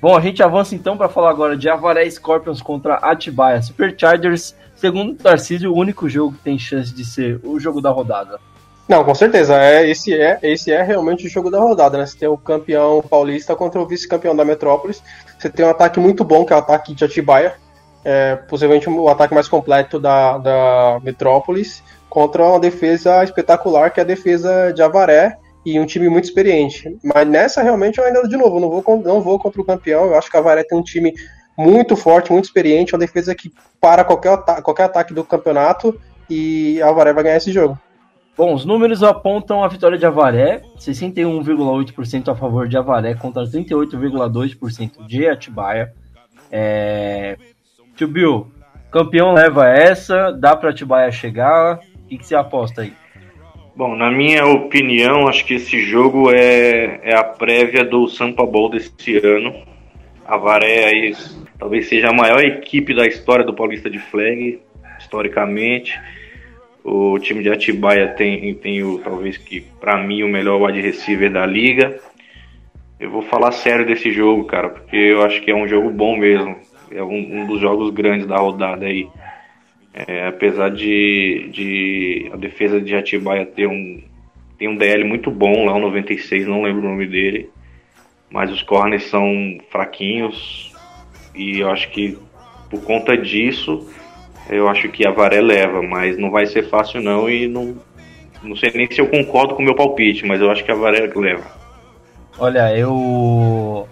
[0.00, 4.54] Bom, a gente avança então para falar agora de Avaré Scorpions contra Atibaia Superchargers.
[4.74, 8.38] Segundo Tarcísio, o único jogo que tem chance de ser o jogo da rodada.
[8.88, 9.54] Não, com certeza.
[9.56, 12.06] É, esse, é, esse é realmente o jogo da rodada, né?
[12.06, 15.02] Você tem o campeão paulista contra o vice-campeão da Metrópolis.
[15.38, 17.54] Você tem um ataque muito bom, que é o ataque de Atibaia,
[18.04, 24.02] é, possivelmente o ataque mais completo da, da Metrópolis contra uma defesa espetacular que é
[24.02, 26.98] a defesa de Avaré e um time muito experiente.
[27.04, 30.06] Mas nessa realmente eu ainda de novo não vou não vou contra o campeão.
[30.06, 31.12] Eu acho que a Avaré tem um time
[31.56, 35.98] muito forte, muito experiente, uma defesa que para qualquer ataque, qualquer ataque do campeonato
[36.28, 37.78] e a Avaré vai ganhar esse jogo.
[38.36, 45.06] Bom, os números apontam a vitória de Avaré, 61,8% a favor de Avaré contra 38,2%
[45.06, 45.92] de Atibaia.
[46.50, 47.36] É,
[48.00, 48.46] Tio Bill,
[48.90, 51.80] Campeão leva essa, dá para Atibaia chegar.
[52.02, 52.94] O que, que você aposta aí?
[53.76, 58.70] Bom, na minha opinião, acho que esse jogo é, é a prévia do Sampa Bowl
[58.70, 59.54] desse ano.
[60.26, 61.14] A Varé aí,
[61.58, 64.62] talvez seja a maior equipe da história do Paulista de Flag,
[64.98, 66.00] historicamente.
[66.82, 71.30] O time de Atibaia tem, tem o, talvez que, para mim, o melhor wide receiver
[71.30, 72.00] da liga.
[72.98, 76.16] Eu vou falar sério desse jogo, cara, porque eu acho que é um jogo bom
[76.16, 76.56] mesmo.
[76.90, 79.08] É um, um dos jogos grandes da rodada aí.
[79.92, 84.00] É, apesar de, de a defesa de Atibaia ter um,
[84.58, 87.50] tem um DL muito bom lá, o 96, não lembro o nome dele.
[88.30, 90.72] Mas os corners são fraquinhos.
[91.34, 92.16] E eu acho que
[92.70, 93.88] por conta disso,
[94.48, 97.76] eu acho que a Varé leva, mas não vai ser fácil não e não,
[98.42, 100.74] não sei nem se eu concordo com o meu palpite, mas eu acho que a
[100.74, 101.44] Varé leva.
[102.38, 103.88] Olha, eu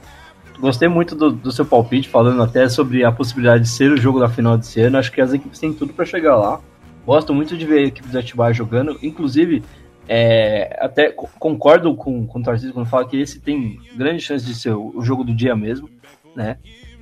[0.61, 4.21] gostei muito do, do, seu palpite, falando até sobre a possibilidade de ser o jogo
[4.21, 4.99] da final desse ano.
[4.99, 6.61] Acho que as equipes têm tudo para chegar lá.
[7.07, 8.99] Gosto muito de ver a equipe do Atibaia jogando.
[9.03, 9.63] Inclusive,
[10.09, 14.55] é, até concordo com, com o Tarcísio quando fala que esse tem grande chance de
[14.55, 15.89] ser o, o jogo do dia mesmo,
[16.35, 16.59] né?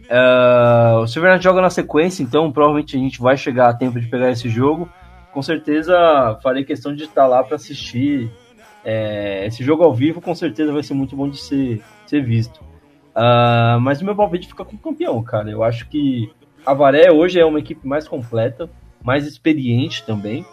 [0.06, 4.06] Uh, o Silvernet joga na sequência, então provavelmente a gente vai chegar a tempo de
[4.06, 4.88] pegar esse jogo.
[5.32, 8.30] Com certeza farei questão de estar lá para assistir.
[8.84, 12.60] É, esse jogo ao vivo com certeza vai ser muito bom de ser, ser visto.
[13.16, 15.50] Uh, mas o meu palpite fica com o campeão, cara.
[15.50, 16.30] Eu acho que
[16.66, 18.68] a Varé hoje é uma equipe mais completa,
[19.02, 20.44] mais experiente também.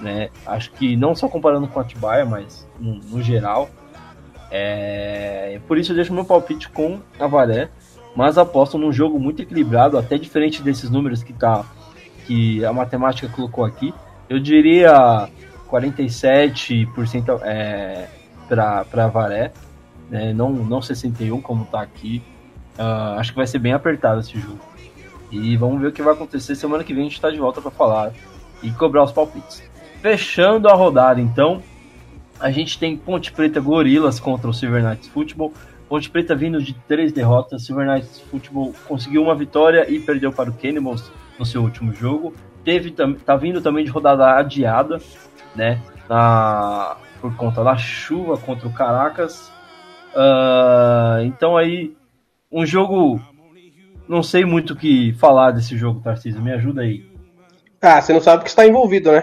[0.00, 0.28] Né?
[0.44, 3.70] Acho que não só comparando com a Atibaia, mas no, no geral.
[4.50, 7.68] É, por isso eu deixo meu palpite com a Varé,
[8.16, 11.64] mas aposto num jogo muito equilibrado, até diferente desses números que, tá,
[12.26, 13.94] que a matemática colocou aqui.
[14.28, 15.28] Eu diria
[15.70, 18.08] 47% é,
[18.48, 19.52] para a Varé
[20.10, 20.32] né?
[20.32, 22.22] não, não 61 como tá aqui.
[22.78, 24.60] Uh, acho que vai ser bem apertado esse jogo.
[25.30, 26.54] E vamos ver o que vai acontecer.
[26.54, 28.12] Semana que vem a gente está de volta para falar
[28.62, 29.62] e cobrar os palpites.
[30.02, 31.62] Fechando a rodada, então,
[32.38, 35.52] a gente tem Ponte Preta Gorilas contra o Silver Knights Football.
[35.88, 37.64] Ponte Preta vindo de três derrotas.
[37.64, 42.34] Silver Knights Football conseguiu uma vitória e perdeu para o Cannibals no seu último jogo.
[42.64, 44.98] Teve, tá vindo também de rodada adiada,
[45.54, 45.80] né?
[46.08, 49.49] Na, por conta da chuva contra o Caracas.
[50.14, 51.94] Uh, então aí,
[52.50, 53.20] um jogo.
[54.08, 56.42] Não sei muito o que falar desse jogo, Tarcísio.
[56.42, 57.08] Me ajuda aí.
[57.80, 59.22] Ah, você não sabe o que está envolvido, né?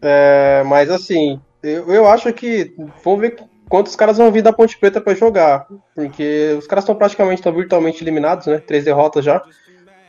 [0.00, 2.74] É, mas assim, eu, eu acho que.
[3.04, 3.36] Vamos ver
[3.68, 5.66] quantos caras vão vir da Ponte Preta para jogar.
[5.94, 8.58] Porque os caras estão praticamente estão virtualmente eliminados, né?
[8.58, 9.42] Três derrotas já.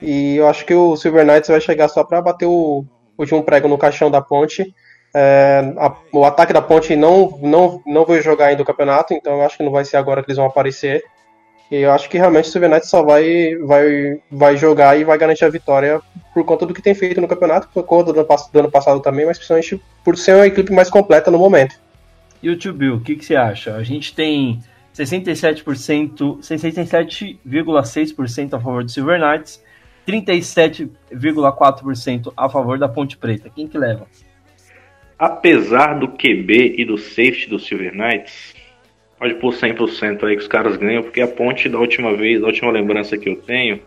[0.01, 2.85] E eu acho que o Silver Knights vai chegar só para bater o
[3.17, 4.73] último prego no caixão da ponte
[5.13, 9.33] é, a, o ataque da Ponte não, não, não vai jogar ainda o campeonato, então
[9.33, 11.03] eu acho que não vai ser agora que eles vão aparecer.
[11.71, 15.45] E eu acho que realmente o Silver só vai, vai, vai jogar e vai garantir
[15.45, 16.01] a vitória
[16.33, 19.25] por conta do que tem feito no campeonato, por conta do, do ano passado também,
[19.25, 21.75] mas principalmente por ser uma equipe mais completa no momento.
[22.41, 23.75] E o Tio Bill, o que, que você acha?
[23.75, 24.61] A gente tem
[24.93, 29.63] 67%, 67,6% a favor do Silver Knights,
[30.07, 33.49] 37,4% a favor da Ponte Preta.
[33.49, 34.05] Quem que leva?
[35.17, 38.55] Apesar do QB e do safety do Silver Knights,
[39.17, 42.47] pode pôr 100% aí que os caras ganham, porque a ponte da última vez, da
[42.47, 43.79] última lembrança que eu tenho,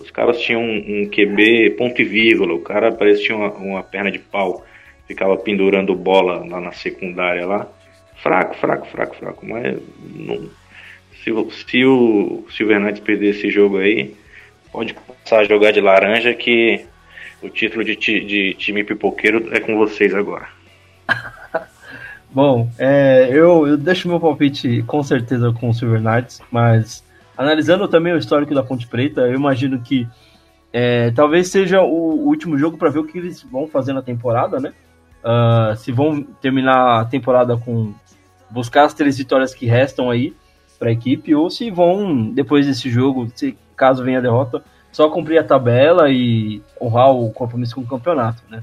[0.00, 4.10] os caras tinham um, um QB ponto e vírgula, o cara parecia uma, uma perna
[4.10, 4.64] de pau,
[5.06, 7.68] ficava pendurando bola lá na secundária lá.
[8.22, 9.78] Fraco, fraco, fraco, fraco, mas
[10.16, 10.48] não,
[11.22, 14.14] se, se o Silver Knights perder esse jogo aí,
[14.72, 16.84] pode passar a jogar de laranja que
[17.42, 20.57] o título de, de time pipoqueiro é com vocês agora.
[22.30, 27.02] Bom, é, eu, eu deixo meu palpite com certeza com o Silver Knights, mas
[27.36, 30.06] analisando também o histórico da Ponte Preta, eu imagino que
[30.72, 34.60] é, talvez seja o, último jogo para ver o que eles vão fazer na temporada,
[34.60, 34.72] né?
[35.24, 37.92] Uh, se vão terminar a temporada com
[38.50, 40.34] buscar as três vitórias que restam aí
[40.78, 45.08] para a equipe, ou se vão, depois desse jogo, se caso venha a derrota, só
[45.08, 48.62] cumprir a tabela e honrar o compromisso com o campeonato, né?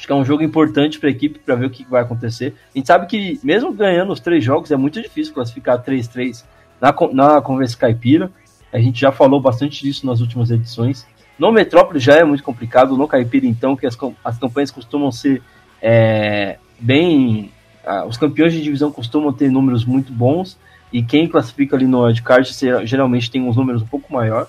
[0.00, 2.54] Acho que é um jogo importante para a equipe para ver o que vai acontecer.
[2.74, 6.42] A gente sabe que, mesmo ganhando os três jogos, é muito difícil classificar 3-3
[6.80, 8.30] na, na Conversa Caipira.
[8.72, 11.06] A gente já falou bastante disso nas últimas edições.
[11.38, 13.94] No Metrópole já é muito complicado, no Caipira, então, que as,
[14.24, 15.42] as campanhas costumam ser
[15.82, 17.52] é, bem.
[17.84, 20.58] Ah, os campeões de divisão costumam ter números muito bons,
[20.90, 22.50] e quem classifica ali no wildcard
[22.84, 24.46] geralmente tem uns números um pouco maior.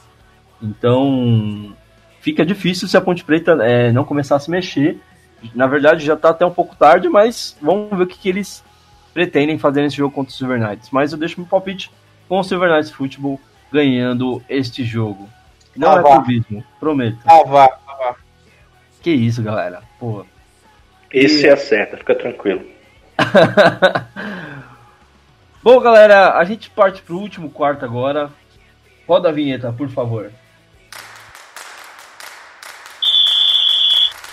[0.63, 1.75] Então,
[2.21, 4.97] fica difícil se a Ponte Preta é, não começar a se mexer
[5.55, 8.63] na verdade, já está até um pouco tarde, mas vamos ver o que, que eles
[9.13, 10.89] pretendem fazer nesse jogo contra o Silver Knights.
[10.91, 11.91] Mas eu deixo meu palpite
[12.27, 13.39] com o Silver Knights Football
[13.71, 15.29] ganhando este jogo.
[15.75, 17.19] Não ah, é clubismo, prometo.
[17.25, 18.15] Ah, vá, ah, vá.
[19.01, 19.81] Que isso, galera.
[19.99, 20.25] Pô.
[21.11, 21.49] Esse e...
[21.49, 22.65] acerta, fica tranquilo.
[25.63, 28.29] Bom, galera, a gente parte pro último quarto agora.
[29.07, 30.31] Roda a vinheta, por favor.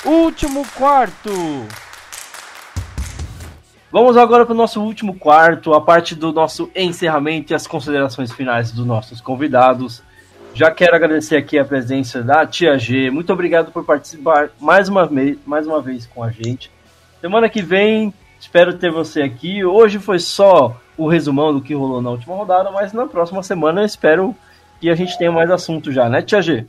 [0.04, 1.30] Último quarto.
[3.90, 8.30] Vamos agora para o nosso último quarto, a parte do nosso encerramento e as considerações
[8.30, 10.02] finais dos nossos convidados.
[10.54, 13.10] Já quero agradecer aqui a presença da Tia G.
[13.10, 16.70] Muito obrigado por participar mais uma vez, mais uma vez com a gente.
[17.20, 19.64] Semana que vem, espero ter você aqui.
[19.64, 23.80] Hoje foi só o resumão do que rolou na última rodada, mas na próxima semana
[23.80, 24.34] eu espero
[24.80, 26.66] que a gente tenha mais assunto já, né, Tia G?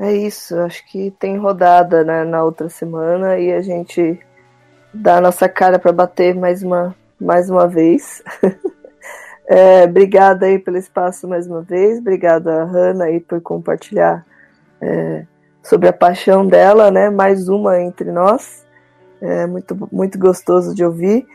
[0.00, 4.20] É isso, acho que tem rodada né, na outra semana e a gente
[4.94, 8.22] dá a nossa cara para bater mais uma, mais uma vez.
[9.44, 14.24] é, obrigada aí pelo espaço mais uma vez, obrigada a Hanna aí por compartilhar
[14.80, 15.24] é,
[15.64, 17.10] sobre a paixão dela, né?
[17.10, 18.64] Mais uma entre nós.
[19.20, 21.26] É muito, muito gostoso de ouvir.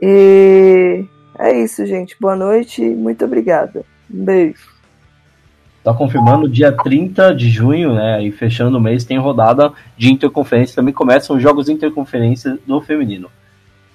[0.00, 1.04] E
[1.40, 2.16] é isso, gente.
[2.20, 3.84] Boa noite e muito obrigada.
[4.08, 4.75] Um beijo.
[5.86, 8.20] Tá confirmando dia 30 de junho, né?
[8.20, 10.74] E fechando o mês tem rodada de interconferência.
[10.74, 13.30] Também começam os jogos de interconferência do feminino.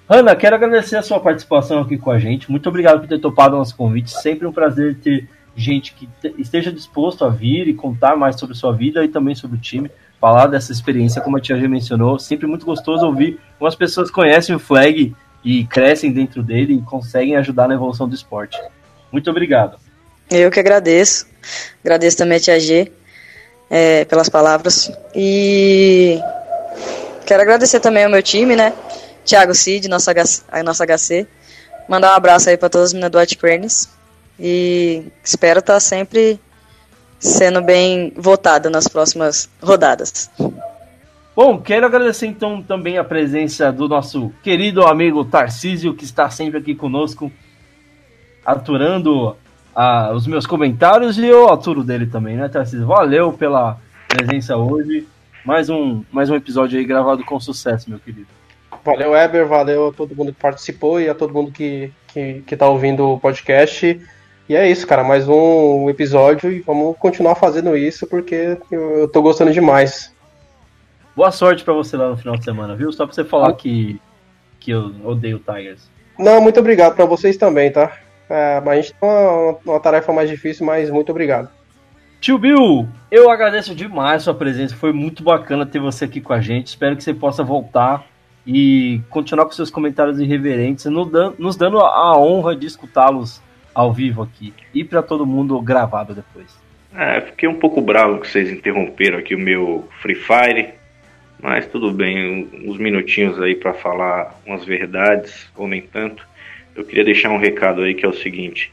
[0.08, 2.50] Ana, quero agradecer a sua participação aqui com a gente.
[2.50, 4.10] Muito obrigado por ter topado nosso convite.
[4.10, 8.72] Sempre um prazer ter gente que esteja disposto a vir e contar mais sobre sua
[8.72, 9.90] vida e também sobre o time.
[10.18, 12.18] Falar dessa experiência, como a tia já mencionou.
[12.18, 15.14] Sempre muito gostoso ouvir como as pessoas conhecem o flag
[15.44, 18.58] e crescem dentro dele e conseguem ajudar na evolução do esporte.
[19.12, 19.81] Muito obrigado.
[20.34, 21.26] Eu que agradeço.
[21.84, 22.90] Agradeço também a Tia G
[23.68, 24.90] é, pelas palavras.
[25.14, 26.18] E
[27.26, 28.72] quero agradecer também ao meu time, né?
[29.26, 30.10] Thiago Cid, nossa,
[30.50, 31.26] a nossa HC.
[31.86, 33.90] Mandar um abraço aí para todas as meninas do White Cranes.
[34.40, 36.40] E espero estar tá sempre
[37.20, 40.30] sendo bem votada nas próximas rodadas.
[41.36, 46.58] Bom, quero agradecer então também a presença do nosso querido amigo Tarcísio, que está sempre
[46.58, 47.30] aqui conosco,
[48.44, 49.36] aturando
[49.74, 52.86] a, os meus comentários e eu aturo dele também, né, Tarcísio?
[52.86, 55.06] Valeu pela presença hoje.
[55.44, 58.28] Mais um, mais um episódio aí gravado com sucesso, meu querido.
[58.84, 62.56] Valeu, Eber, valeu a todo mundo que participou e a todo mundo que, que, que
[62.56, 64.00] tá ouvindo o podcast.
[64.48, 69.08] E é isso, cara, mais um episódio e vamos continuar fazendo isso porque eu, eu
[69.08, 70.14] tô gostando demais.
[71.14, 72.92] Boa sorte para você lá no final de semana, viu?
[72.92, 74.00] Só pra você falar que,
[74.58, 75.90] que eu odeio Tigers.
[76.18, 77.98] Não, muito obrigado para vocês também, tá?
[78.32, 81.50] É, mas a gente tem uma, uma tarefa mais difícil, mas muito obrigado.
[82.18, 84.74] Tio Bill, eu agradeço demais a sua presença.
[84.74, 86.68] Foi muito bacana ter você aqui com a gente.
[86.68, 88.06] Espero que você possa voltar
[88.46, 93.42] e continuar com seus comentários irreverentes, nos dando a honra de escutá-los
[93.74, 96.58] ao vivo aqui e para todo mundo gravado depois.
[96.94, 100.70] É, fiquei um pouco bravo que vocês interromperam aqui o meu Free Fire,
[101.40, 106.31] mas tudo bem, uns minutinhos aí para falar umas verdades ou nem tanto.
[106.74, 108.72] Eu queria deixar um recado aí que é o seguinte: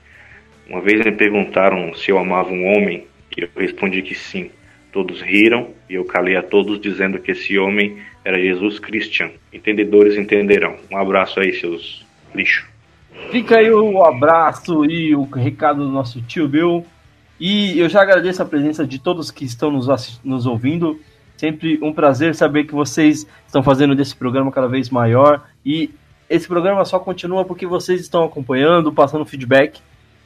[0.69, 3.05] uma vez me perguntaram se eu amava um homem
[3.37, 4.51] e eu respondi que sim.
[4.91, 9.29] Todos riram e eu calei a todos dizendo que esse homem era Jesus Christian.
[9.53, 10.77] Entendedores entenderão.
[10.91, 12.67] Um abraço aí, seus lixo.
[13.31, 16.85] Fica aí o abraço e o recado do nosso tio Bill.
[17.39, 20.99] E eu já agradeço a presença de todos que estão nos, nos ouvindo.
[21.37, 25.47] Sempre um prazer saber que vocês estão fazendo desse programa cada vez maior.
[25.63, 25.91] E
[26.29, 29.81] esse programa só continua porque vocês estão acompanhando, passando feedback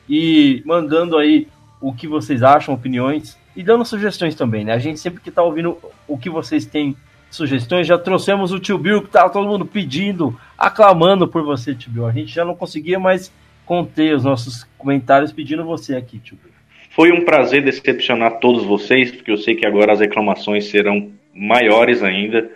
[0.10, 1.47] e mandando aí
[1.80, 4.74] o que vocês acham, opiniões e dando sugestões também, né?
[4.74, 5.78] A gente sempre que tá ouvindo
[6.08, 6.95] o que vocês têm
[7.30, 11.91] sugestões, já trouxemos o tio Bill, que tá todo mundo pedindo, aclamando por você, tio
[11.91, 12.06] Bill.
[12.06, 13.32] A gente já não conseguia mais
[13.66, 16.54] conter os nossos comentários pedindo você aqui, tio Bill.
[16.91, 22.04] Foi um prazer decepcionar todos vocês, porque eu sei que agora as reclamações serão maiores
[22.04, 22.51] ainda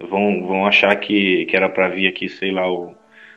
[0.00, 2.94] vão, vão achar que, que era para vir aqui, sei lá, o,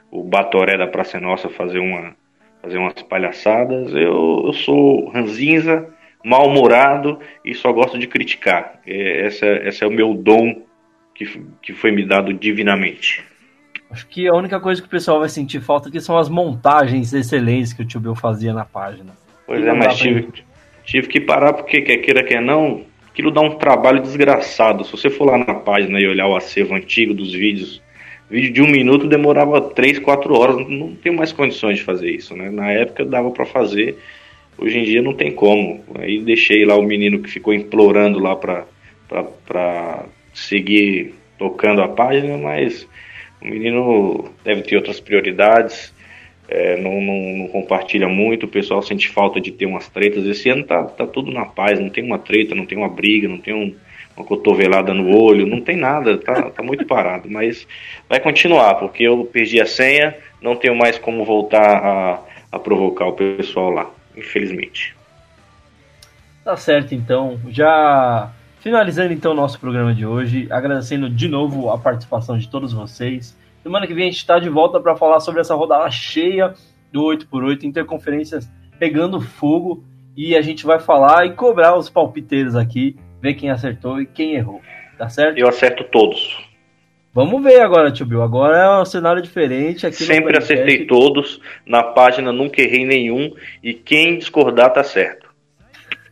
[0.10, 2.16] o Batoré da Praça Nossa fazer, uma,
[2.62, 3.92] fazer umas palhaçadas.
[3.94, 5.88] Eu, eu sou ranzinza,
[6.24, 8.80] mal-humorado e só gosto de criticar.
[8.86, 10.62] É, essa, esse é o meu dom
[11.14, 11.26] que,
[11.62, 13.24] que foi me dado divinamente.
[13.92, 17.14] Acho que a única coisa que o pessoal vai sentir falta aqui são as montagens
[17.14, 19.12] excelentes que o Tio Bill fazia na página.
[19.46, 20.30] Pois e é, mas tive,
[20.84, 24.84] tive que parar porque, quer queira, quer não, aquilo dá um trabalho desgraçado.
[24.84, 27.80] Se você for lá na página e olhar o acervo antigo dos vídeos,
[28.28, 30.56] vídeo de um minuto demorava 3, 4 horas.
[30.68, 32.50] Não tenho mais condições de fazer isso, né?
[32.50, 34.00] Na época dava para fazer,
[34.58, 35.84] hoje em dia não tem como.
[36.00, 42.88] Aí deixei lá o menino que ficou implorando lá para seguir tocando a página, mas
[43.40, 45.94] o menino deve ter outras prioridades
[46.48, 50.26] é, não, não, não, compartilha muito, o pessoal sente falta de ter umas tretas.
[50.26, 53.28] Esse ano tá, tá tudo na paz, não tem uma treta, não tem uma briga,
[53.28, 53.74] não tem um,
[54.16, 57.30] uma cotovelada no olho, não tem nada, tá, tá muito parado.
[57.30, 57.68] Mas
[58.10, 62.20] vai continuar, porque eu perdi a senha, não tenho mais como voltar a,
[62.52, 64.96] a provocar o pessoal lá, infelizmente.
[66.44, 67.40] Tá certo, então.
[67.50, 72.74] Já finalizando então o nosso programa de hoje, agradecendo de novo a participação de todos
[72.74, 73.36] vocês.
[73.64, 76.54] Semana que vem a gente está de volta para falar sobre essa rodada cheia
[76.92, 79.86] do 8x8, interconferências pegando fogo.
[80.18, 84.36] E a gente vai falar e cobrar os palpiteiros aqui, ver quem acertou e quem
[84.36, 84.62] errou.
[84.98, 85.38] Tá certo?
[85.38, 86.38] Eu acerto todos.
[87.14, 88.22] Vamos ver agora, tio Bill.
[88.22, 89.88] Agora é um cenário diferente.
[89.88, 91.40] Aqui Sempre acertei todos.
[91.66, 93.34] Na página nunca errei nenhum.
[93.64, 95.30] E quem discordar tá certo.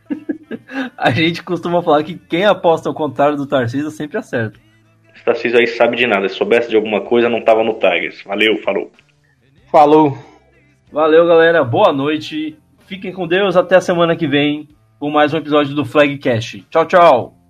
[0.96, 4.58] a gente costuma falar que quem aposta ao contrário do Tarcísio sempre acerta.
[5.22, 6.28] Esse Tarcísio aí sabe de nada.
[6.28, 8.22] Se soubesse de alguma coisa, não tava no Tigers.
[8.24, 8.90] Valeu, falou.
[9.70, 10.18] Falou.
[10.90, 11.62] Valeu, galera.
[11.62, 12.58] Boa noite.
[12.86, 13.56] Fiquem com Deus.
[13.56, 14.68] Até a semana que vem
[14.98, 16.64] com mais um episódio do Flag Cash.
[16.68, 17.41] Tchau, tchau.